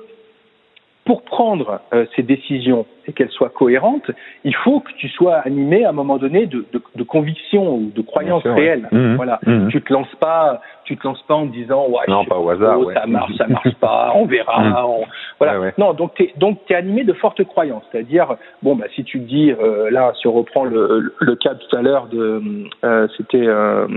[1.06, 4.12] pour prendre euh, ces décisions et qu'elles soient cohérentes,
[4.44, 7.92] il faut que tu sois animé à un moment donné de, de, de conviction ou
[7.96, 8.88] de croyances sûr, réelles.
[8.92, 9.00] Ouais.
[9.00, 9.70] Mmh, voilà, mmh.
[9.70, 12.80] tu te lances pas, tu te lances pas en disant ouais, non, pas au hasard,
[12.82, 12.94] ouais.
[12.94, 14.62] ça marche, ça marche pas, on verra.
[14.62, 14.76] Mmh.
[14.86, 15.06] On...
[15.40, 15.60] Voilà.
[15.60, 19.20] Ouais, non, donc t'es donc t'es animé de fortes croyances, c'est-à-dire bon bah si tu
[19.20, 22.44] dis euh, là, si on reprend le, le cas tout à l'heure de
[22.84, 23.88] euh, c'était euh,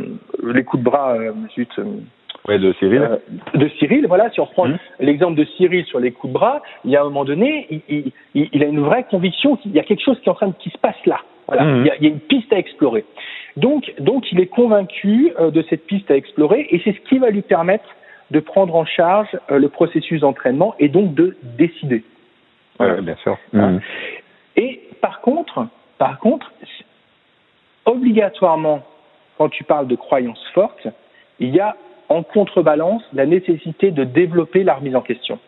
[0.43, 1.17] les coups de bras,
[1.55, 1.79] zut.
[2.48, 3.02] Ouais, de Cyril.
[3.02, 3.16] Euh,
[3.55, 4.78] de Cyril, voilà, si on reprend mmh.
[5.00, 8.12] l'exemple de Cyril sur les coups de bras, il y a un moment donné, il,
[8.35, 10.48] il, il a une vraie conviction qu'il y a quelque chose qui est en train
[10.48, 11.20] de qui se passe là.
[11.46, 11.81] Voilà, mmh.
[11.81, 13.05] il, y a, il, y a, une piste à explorer.
[13.57, 17.18] Donc, donc il est convaincu euh, de cette piste à explorer et c'est ce qui
[17.18, 17.85] va lui permettre
[18.31, 22.02] de prendre en charge euh, le processus d'entraînement et donc de décider.
[22.78, 22.94] Voilà.
[22.94, 23.38] Ouais, bien sûr.
[23.52, 23.78] Mmh.
[24.57, 25.66] Et par contre,
[25.98, 26.52] par contre,
[27.85, 28.83] obligatoirement,
[29.38, 30.88] quand tu parles de croyances fortes,
[31.38, 31.76] il y a
[32.12, 35.38] en contrebalance la nécessité de développer la remise en question.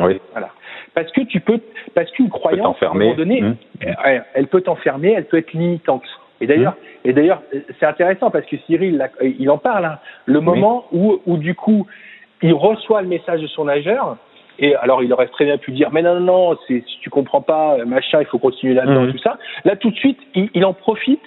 [0.00, 0.20] Oui.
[0.32, 0.50] Voilà.
[0.94, 1.60] Parce que tu peux,
[1.94, 3.56] parce qu'une croyance, à un moment donné, mmh.
[4.04, 6.04] elle, elle, peut t'enfermer, elle peut être limitante.
[6.40, 7.08] Et d'ailleurs, mmh.
[7.08, 7.42] et d'ailleurs,
[7.78, 9.84] c'est intéressant parce que Cyril, il en parle.
[9.84, 11.20] Hein, le moment oui.
[11.26, 11.86] où, où du coup,
[12.42, 14.16] il reçoit le message de son nageur.
[14.58, 17.40] Et alors, il aurait très bien pu dire, mais non, non, non, si tu comprends
[17.40, 19.12] pas, machin, il faut continuer là-dedans, mmh.
[19.12, 19.38] tout ça.
[19.64, 21.22] Là, tout de suite, il, il en profite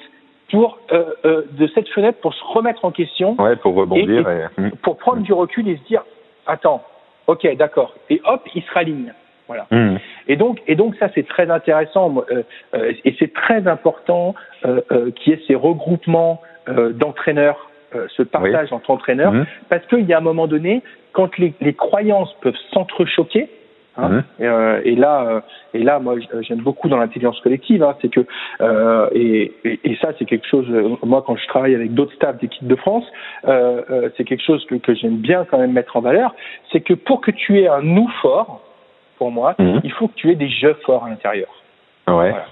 [0.51, 4.47] pour euh, euh, de cette fenêtre pour se remettre en question, ouais, pour rebondir, et,
[4.57, 4.69] et, et...
[4.81, 5.23] pour prendre mmh.
[5.23, 6.03] du recul et se dire
[6.45, 6.83] attends,
[7.27, 9.13] ok, d'accord, et hop, il se raligne.
[9.47, 9.67] Voilà.
[9.71, 9.97] Mmh.
[10.27, 15.33] Et donc, et donc ça c'est très intéressant euh, et c'est très important euh, qu'il
[15.33, 17.69] y ait ces regroupements d'entraîneurs,
[18.15, 18.77] ce partage oui.
[18.77, 19.45] entre entraîneurs, mmh.
[19.69, 23.49] parce qu'il y a un moment donné quand les, les croyances peuvent s'entrechoquer,
[23.95, 24.23] Hein mmh.
[24.39, 25.41] et, euh, et, là, euh,
[25.73, 28.25] et là, moi, j'aime beaucoup dans l'intelligence collective, hein, c'est que
[28.61, 30.67] euh, et, et, et, ça, c'est quelque chose.
[31.03, 33.05] Moi, quand je travaille avec d'autres staffs d'équipe de France,
[33.45, 36.33] c'est quelque chose que, que j'aime bien quand même mettre en valeur.
[36.71, 38.63] C'est que pour que tu aies un nous fort,
[39.17, 39.79] pour moi, mmh.
[39.83, 41.49] il faut que tu aies des jeux forts à l'intérieur.
[42.07, 42.31] Ouais.
[42.31, 42.45] Voilà.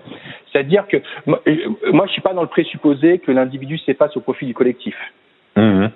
[0.52, 1.42] C'est-à-dire que moi,
[1.92, 4.96] moi, je suis pas dans le présupposé que l'individu s'efface au profit du collectif.
[5.56, 5.88] Mmh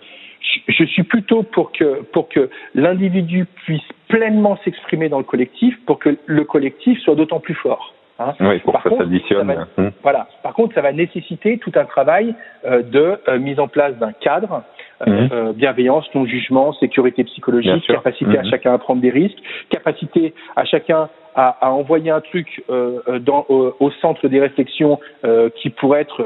[0.68, 6.00] je suis plutôt pour que pour que l'individu puisse pleinement s'exprimer dans le collectif, pour
[6.00, 7.94] que le collectif soit d'autant plus fort.
[8.20, 8.34] Hein.
[8.40, 9.48] Oui, pour Par que ça contre, s'additionne.
[9.48, 9.92] Ça va, mmh.
[10.02, 10.28] Voilà.
[10.42, 12.34] Par contre, ça va nécessiter tout un travail
[12.66, 14.64] euh, de euh, mise en place d'un cadre,
[15.06, 15.54] euh, mmh.
[15.54, 18.40] bienveillance, non jugement, sécurité psychologique, capacité mmh.
[18.40, 19.38] à chacun à prendre des risques,
[19.70, 25.00] capacité à chacun à, à envoyer un truc dans, au, au, centre des réflexions
[25.58, 26.24] qui pourrait être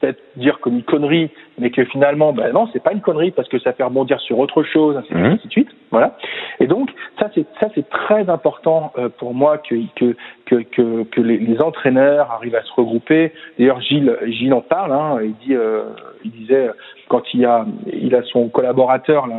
[0.00, 3.48] peut-être dire comme une connerie, mais que finalement, ben non, c'est pas une connerie parce
[3.48, 5.50] que ça fait rebondir sur autre chose, ainsi, de mmh.
[5.50, 5.70] suite.
[5.90, 6.16] Voilà.
[6.60, 10.14] Et donc ça, c'est ça, c'est très important euh, pour moi que que
[10.46, 13.32] que que, les, les, entraîneurs arrivent à se regrouper.
[13.58, 14.92] D'ailleurs, Gilles Gilles en parle.
[14.92, 15.84] Hein, il dit, euh,
[16.24, 16.70] il disait
[17.08, 19.36] quand il a il a son collaborateur là.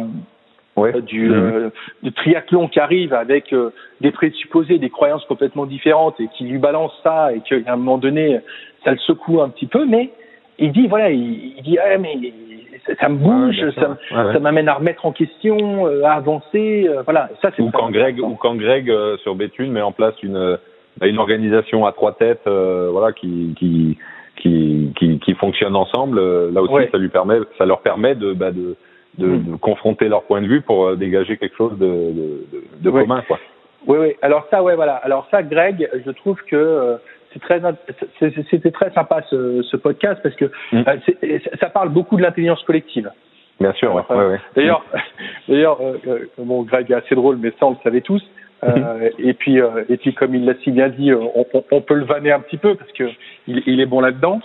[0.76, 1.02] Ouais.
[1.02, 1.72] Du, mmh.
[2.04, 3.52] du, triathlon qui arrive avec
[4.00, 7.98] des présupposés, des croyances complètement différentes et qui lui balance ça et qu'à un moment
[7.98, 8.42] donné,
[8.84, 10.12] ça le secoue un petit peu, mais
[10.60, 12.16] il dit voilà, il, dit ah, mais
[13.00, 17.30] ça, me bouge, ça, m'amène à remettre en question, euh, à avancer, euh, voilà.
[17.42, 20.58] Ça c'est ou quand Greg ou quand Greg euh, sur Béthune met en place une
[21.00, 23.98] bah, une organisation à trois têtes, voilà, qui qui
[24.38, 26.20] qui qui, qui fonctionne ensemble.
[26.52, 28.76] là aussi, ça lui permet, ça leur permet de bah, de
[29.18, 29.52] de, hmm.
[29.52, 33.40] de, confronter leur point de vue pour dégager quelque chose de, de, de, commun, quoi.
[33.88, 34.16] Oui, oui.
[34.22, 34.94] Alors ça, ouais, voilà.
[34.98, 37.00] Alors ça, Greg, je trouve que
[37.38, 37.62] c'est très
[38.50, 40.84] c'était très sympa ce, ce, podcast parce que mm.
[41.24, 43.12] euh, ça parle beaucoup de l'intelligence collective.
[43.60, 44.40] Bien sûr, ouais, ouais, ouais.
[44.56, 44.84] D'ailleurs,
[45.50, 48.24] d'ailleurs, euh, euh, bon, Greg est assez drôle, mais ça on le savait tous.
[48.64, 49.60] Euh, et puis,
[49.90, 52.58] et puis comme il l'a si bien dit, on, on, peut le vanner un petit
[52.58, 53.04] peu parce que
[53.48, 54.42] il, il est bon là-dedans.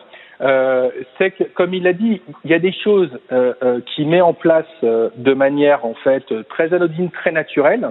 [1.19, 3.11] C'est que, comme il l'a dit, il y a des choses
[3.87, 7.91] qu'il met en place de manière en fait très anodine, très naturelle,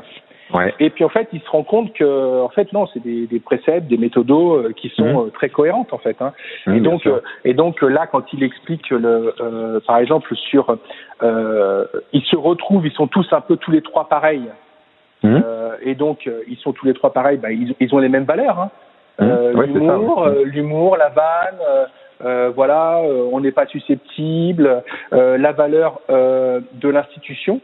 [0.53, 0.73] Ouais.
[0.79, 3.39] Et puis en fait, il se rend compte que en fait non, c'est des, des
[3.39, 5.27] préceptes, des méthodos euh, qui sont mmh.
[5.27, 6.21] euh, très cohérentes en fait.
[6.21, 6.33] Hein.
[6.67, 10.77] Mmh, et donc euh, et donc là, quand il explique le, euh, par exemple sur,
[11.23, 14.49] euh, ils se retrouvent, ils sont tous un peu tous les trois pareils.
[15.23, 15.39] Mmh.
[15.83, 18.59] et donc ils sont tous les trois pareils, bah, ils, ils ont les mêmes valeurs.
[18.59, 18.71] Hein.
[19.19, 21.87] l'humour, l'humour, la vanne.
[22.23, 24.83] Euh, voilà, on n'est pas susceptible,
[25.13, 27.61] euh, la valeur de l'institution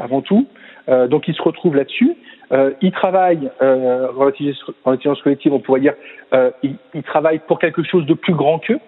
[0.00, 0.46] avant tout,
[0.88, 2.16] euh, donc ils se retrouvent là-dessus.
[2.52, 5.94] Euh, ils travaillent euh, en intelligence collective, on pourrait dire,
[6.32, 8.80] euh, ils, ils, travaillent pour quelque chose de plus grand qu'eux.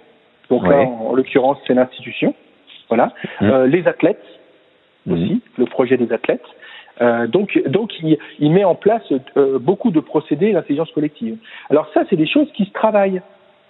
[0.50, 2.34] Donc là, en, l'occurrence, c'est l'institution.
[2.88, 3.12] Voilà.
[3.40, 3.44] Mmh.
[3.44, 4.24] Euh, les athlètes
[5.06, 5.12] mmh.
[5.12, 6.44] aussi, le projet des athlètes.
[7.00, 9.02] Euh, donc, donc il, il, met en place
[9.36, 11.36] euh, beaucoup de procédés d'intelligence collective.
[11.68, 13.20] Alors ça, c'est des choses qui se travaillent.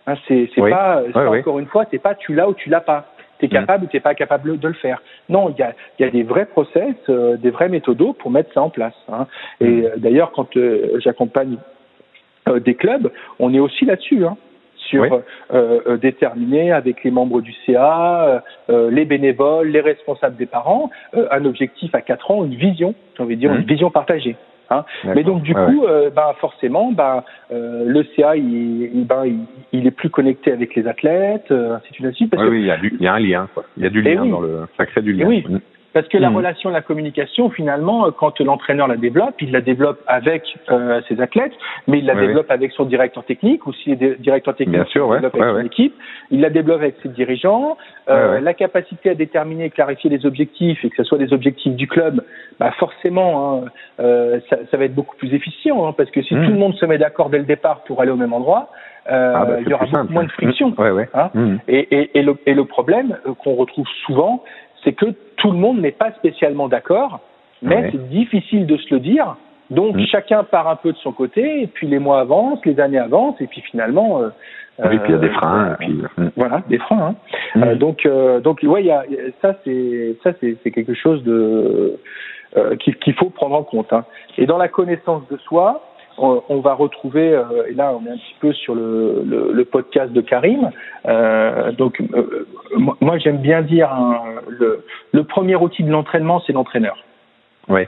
[0.06, 0.70] Hein, c'est oui.
[0.70, 3.06] pas, oui, encore une fois, c'est pas tu l'as ou tu l'as pas
[3.38, 5.02] tu es capable ou tu n'es pas capable de le faire.
[5.28, 8.52] Non, il y a, y a des vrais process, euh, des vrais méthodos pour mettre
[8.52, 8.94] ça en place.
[9.08, 9.26] Hein.
[9.60, 9.84] Et mm.
[9.84, 11.56] euh, d'ailleurs, quand euh, j'accompagne
[12.64, 13.10] des clubs,
[13.40, 14.24] on est aussi là-dessus.
[14.24, 14.36] Hein
[14.88, 15.20] sur
[16.00, 22.02] déterminer avec les membres du CA, les bénévoles, les responsables des parents, un objectif à
[22.02, 23.66] quatre ans, une vision, j'ai envie de dire, une mm.
[23.66, 24.36] vision partagée.
[24.70, 24.84] Hein.
[25.04, 29.38] Mais donc du coup, euh, ben, forcément, ben, euh, le CA, il, ben, il,
[29.72, 32.30] il, est plus connecté avec les athlètes, euh, ainsi de suite.
[32.30, 33.64] Parce oui, il, y a il y a un lien, quoi.
[33.76, 35.26] Il y a du lien dans le, ça crée du lien.
[35.26, 35.44] oui.
[35.96, 36.36] Parce que la mmh.
[36.36, 41.54] relation, la communication, finalement, quand l'entraîneur la développe, il la développe avec euh, ses athlètes,
[41.86, 45.20] mais il la développe avec son directeur technique, ou s'il est directeur technique, il la
[45.20, 45.94] développe avec son équipe,
[46.30, 47.78] il la développe avec ses dirigeants,
[48.10, 51.74] euh, la capacité à déterminer et clarifier les objectifs, et que ce soit des objectifs
[51.74, 52.22] du club,
[52.60, 53.68] bah forcément, hein,
[54.00, 56.44] euh, ça, ça, va être beaucoup plus efficient, hein, parce que si mmh.
[56.44, 58.68] tout le monde se met d'accord dès le départ pour aller au même endroit,
[59.10, 60.74] euh, ah bah, il y aura beaucoup moins de friction.
[60.86, 61.08] Mmh.
[61.14, 61.30] Hein
[61.68, 64.42] et, et, et, le, et le problème euh, qu'on retrouve souvent,
[64.86, 65.06] c'est que
[65.36, 67.20] tout le monde n'est pas spécialement d'accord,
[67.60, 69.36] mais c'est difficile de se le dire.
[69.70, 70.06] Donc mm.
[70.06, 73.40] chacun part un peu de son côté, et puis les mois avancent, les années avancent,
[73.40, 74.22] et puis finalement.
[74.22, 74.28] Euh,
[74.84, 75.72] oui, puis il y a des freins.
[75.72, 76.00] et puis...
[76.18, 77.08] Euh, voilà, des freins.
[77.08, 77.14] Hein.
[77.56, 77.62] Mm.
[77.64, 78.08] Euh, donc,
[78.42, 79.04] donc, ouais, y a,
[79.42, 81.98] ça, c'est ça, c'est quelque chose de
[82.78, 83.92] qu'il faut prendre en compte.
[83.92, 84.04] Hein.
[84.38, 85.82] Et dans la connaissance de soi,
[86.18, 89.64] on, va retrouver, euh, et là on est un petit peu sur le, le, le
[89.64, 90.70] podcast de Karim,
[91.06, 92.46] euh, donc euh,
[93.00, 96.96] moi j'aime bien dire hein, le, le, premier outil de l'entraînement c'est l'entraîneur.
[97.68, 97.82] Oui.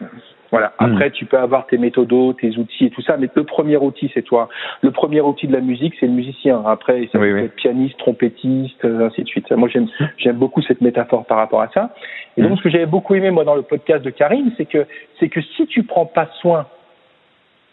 [0.51, 0.72] Voilà.
[0.81, 0.93] Hmm.
[0.95, 4.11] Après, tu peux avoir tes méthodos, tes outils et tout ça, mais le premier outil,
[4.14, 4.49] c'est toi.
[4.81, 6.62] Le premier outil de la musique, c'est le musicien.
[6.66, 9.51] Après, ça peut être pianiste, trompettiste, ainsi de suite.
[9.53, 11.91] Moi, j'aime, j'aime beaucoup cette métaphore par rapport à ça.
[12.39, 12.57] Et donc, hmm.
[12.57, 14.87] ce que j'avais beaucoup aimé, moi, dans le podcast de Karim, c'est que,
[15.20, 16.66] c'est que si tu prends pas soin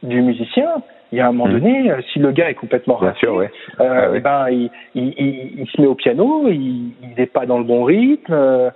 [0.06, 0.68] du musicien,
[1.12, 1.60] il y a un moment mmh.
[1.60, 3.51] donné, euh, si le gars est complètement Bien sûr, ouais.
[3.80, 5.14] euh, ah, ben il, il,
[5.60, 8.70] il, se met au piano, il n'est pas dans le bon rythme, euh,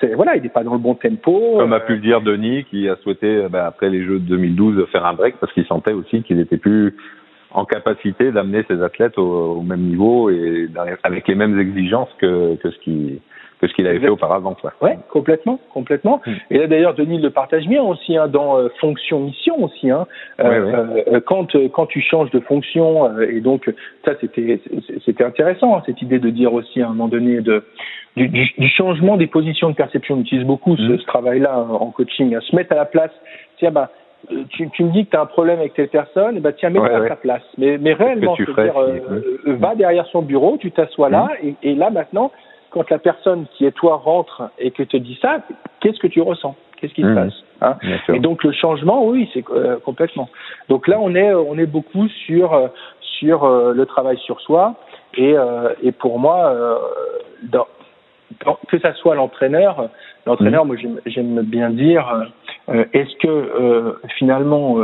[0.00, 1.56] c'est, voilà, il n'est pas dans le bon tempo.
[1.58, 4.86] Comme a pu le dire Denis, qui a souhaité ben, après les Jeux de 2012
[4.90, 6.94] faire un break parce qu'il sentait aussi qu'il n'était plus
[7.50, 10.68] en capacité d'amener ses athlètes au, au, même niveau et
[11.02, 13.20] avec les mêmes exigences que, que ce qui
[13.60, 14.54] que ce qu'il avait fait auparavant.
[14.54, 14.72] Quoi.
[14.80, 16.20] Ouais, complètement, complètement.
[16.26, 16.32] Hmm.
[16.50, 19.90] Et là d'ailleurs, Denis le partage bien aussi hein, dans euh, fonction mission aussi.
[19.90, 20.06] Hein.
[20.40, 23.70] Euh, euh, quand quand tu changes de fonction et donc
[24.04, 24.60] ça c'était
[25.04, 27.64] c'était intéressant hein, cette idée de dire aussi à un moment donné de
[28.16, 30.14] du, du, changement des positions de perception.
[30.14, 30.98] On utilise beaucoup ce, hmm.
[30.98, 33.12] ce travail-là en coaching, à se mettre à la place.
[33.58, 33.90] Tiens bah
[34.50, 37.04] tu, tu, me dis que tu as un problème avec telle personne, bah tiens, mets-toi
[37.04, 37.42] à sa place.
[37.58, 38.98] Mais, mais réellement, dire, euh,
[39.46, 41.46] va derrière son bureau, tu t'assois là, mmh.
[41.46, 42.32] et, et, là maintenant,
[42.76, 45.38] quand la personne qui est toi rentre et que te dit ça,
[45.80, 46.54] qu'est-ce que tu ressens?
[46.76, 47.14] Qu'est-ce qui se mmh.
[47.14, 47.78] passe hein?
[48.12, 50.28] Et donc le changement, oui, c'est euh, complètement.
[50.68, 52.68] Donc là, on est on est beaucoup sur euh,
[53.00, 54.74] sur euh, le travail sur soi
[55.16, 55.34] et
[55.82, 56.54] et pour moi,
[57.44, 57.66] dans,
[58.68, 59.88] que ça soit l'entraîneur,
[60.26, 60.68] l'entraîneur, mmh.
[60.68, 62.30] moi j'aime bien dire,
[62.68, 64.76] est-ce que finalement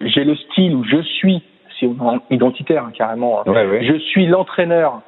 [0.00, 1.42] j'ai le style où je suis,
[1.80, 1.88] c'est
[2.30, 3.52] identitaire hein, carrément, hein.
[3.80, 5.02] je suis l'entraîneur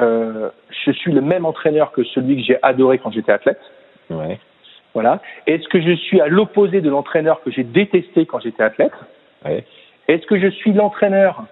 [0.00, 0.50] euh,
[0.84, 3.60] je suis le même entraîneur que celui que j'ai adoré quand j'étais athlète.
[4.10, 4.38] Ouais.
[4.94, 5.20] Voilà.
[5.46, 8.92] Est-ce que je suis à l'opposé de l'entraîneur que j'ai détesté quand j'étais athlète?
[9.44, 9.64] Ouais.
[10.08, 11.44] Est-ce que je suis l'entraîneur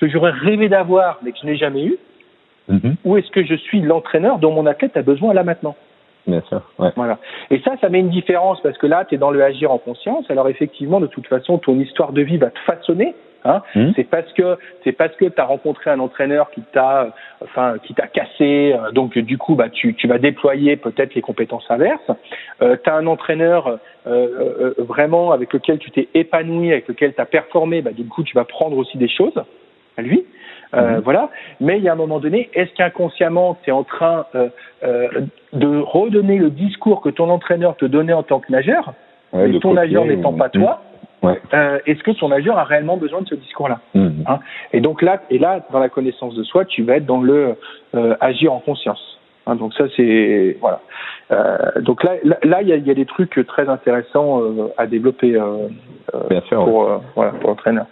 [0.00, 1.98] que j'aurais rêvé d'avoir mais que je n'ai jamais eu?
[2.70, 2.94] Mm-hmm.
[3.04, 5.76] Ou est-ce que je suis l'entraîneur dont mon athlète a besoin là maintenant?
[6.26, 6.62] Bien sûr.
[6.78, 6.90] Ouais.
[6.96, 7.18] Voilà.
[7.50, 9.78] Et ça, ça met une différence parce que là, tu es dans le agir en
[9.78, 10.30] conscience.
[10.30, 13.14] Alors effectivement, de toute façon, ton histoire de vie va te façonner
[13.44, 13.90] Hein mmh.
[13.94, 17.94] C'est parce que c'est parce que tu as rencontré un entraîneur qui t'a enfin qui
[17.94, 22.10] t'a cassé, euh, donc du coup bah tu, tu vas déployer peut-être les compétences inverses.
[22.62, 27.14] Euh, tu as un entraîneur euh, euh, vraiment avec lequel tu t'es épanoui, avec lequel
[27.14, 29.40] tu as performé, bah du coup tu vas prendre aussi des choses
[29.96, 30.24] à lui.
[30.74, 31.00] Euh, mmh.
[31.00, 31.30] Voilà.
[31.60, 35.08] Mais il y a un moment donné, est-ce qu'inconsciemment, tu es en train euh,
[35.52, 38.92] de redonner le discours que ton entraîneur te donnait en tant que nageur,
[39.32, 40.60] ouais, ton nageur n'étant pas mmh.
[40.60, 40.82] toi,
[41.22, 41.40] Ouais.
[41.52, 44.08] Euh, Est-ce que ton nageur a réellement besoin de ce discours-là mmh.
[44.26, 44.38] hein
[44.72, 47.56] Et donc là, et là, dans la connaissance de soi, tu vas être dans le
[47.94, 49.18] euh, agir en conscience.
[49.46, 50.80] Hein, donc ça, c'est voilà.
[51.30, 52.12] Euh, donc là,
[52.44, 55.68] là, il y a, y a, des trucs très intéressants euh, à développer euh,
[56.30, 56.96] Bien sûr, pour ouais.
[57.16, 57.86] voilà pour l'entraîneur.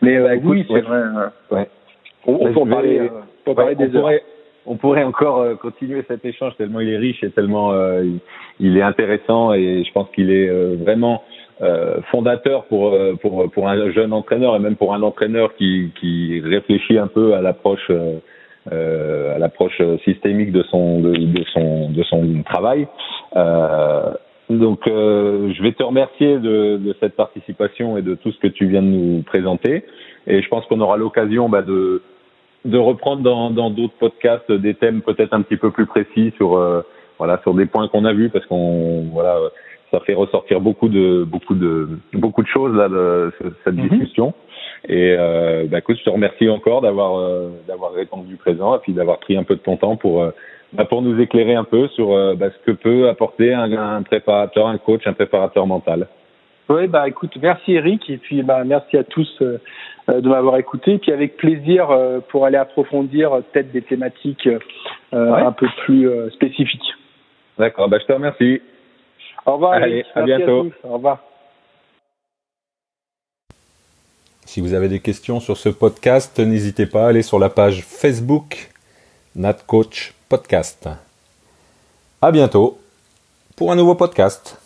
[0.00, 1.02] Mais oui, c'est vrai.
[1.50, 1.68] Ouais.
[2.26, 3.10] On, on peut en parler, vais...
[3.44, 4.00] peut parler des on heures.
[4.02, 4.22] Pourrait
[4.66, 8.20] on pourrait encore euh, continuer cet échange tellement il est riche et tellement euh, il,
[8.60, 11.22] il, est intéressant et je pense qu'il est euh, vraiment
[12.10, 16.98] fondateur pour, pour, pour un jeune entraîneur et même pour un entraîneur qui, qui réfléchit
[16.98, 17.90] un peu à l'approche
[18.70, 22.88] à l'approche systémique de son de, son de son travail.
[24.50, 28.66] donc je vais te remercier de, de, cette participation et de tout ce que tu
[28.66, 29.84] viens de nous présenter
[30.26, 32.02] et je pense qu'on aura l'occasion bah, de
[32.64, 36.56] de reprendre dans dans d'autres podcasts des thèmes peut-être un petit peu plus précis sur
[36.56, 36.82] euh,
[37.18, 39.36] voilà sur des points qu'on a vus parce qu'on voilà
[39.92, 43.30] ça fait ressortir beaucoup de beaucoup de beaucoup de choses là de,
[43.62, 43.88] cette Mhm.
[43.88, 44.34] discussion
[44.88, 48.94] et euh, bah, écoute je te remercie encore d'avoir euh, d'avoir répondu présent et puis
[48.94, 50.30] d'avoir pris un peu de ton temps pour euh,
[50.72, 54.02] bah, pour nous éclairer un peu sur euh, bah, ce que peut apporter un, un
[54.02, 56.08] préparateur un coach un préparateur mental
[56.68, 60.92] oui, bah écoute, merci Eric et puis bah merci à tous de m'avoir écouté.
[60.94, 61.88] Et puis avec plaisir
[62.28, 65.42] pour aller approfondir peut-être des thématiques ouais.
[65.42, 66.94] un peu plus spécifiques.
[67.58, 68.62] D'accord, bah je te remercie.
[69.46, 69.72] Au revoir.
[69.72, 70.60] Allez, à bientôt.
[70.60, 70.74] À tous.
[70.84, 71.18] Au revoir.
[74.46, 77.84] Si vous avez des questions sur ce podcast, n'hésitez pas à aller sur la page
[77.84, 78.70] Facebook
[79.34, 80.88] Nat Coach Podcast.
[82.20, 82.78] À bientôt
[83.56, 84.61] pour un nouveau podcast.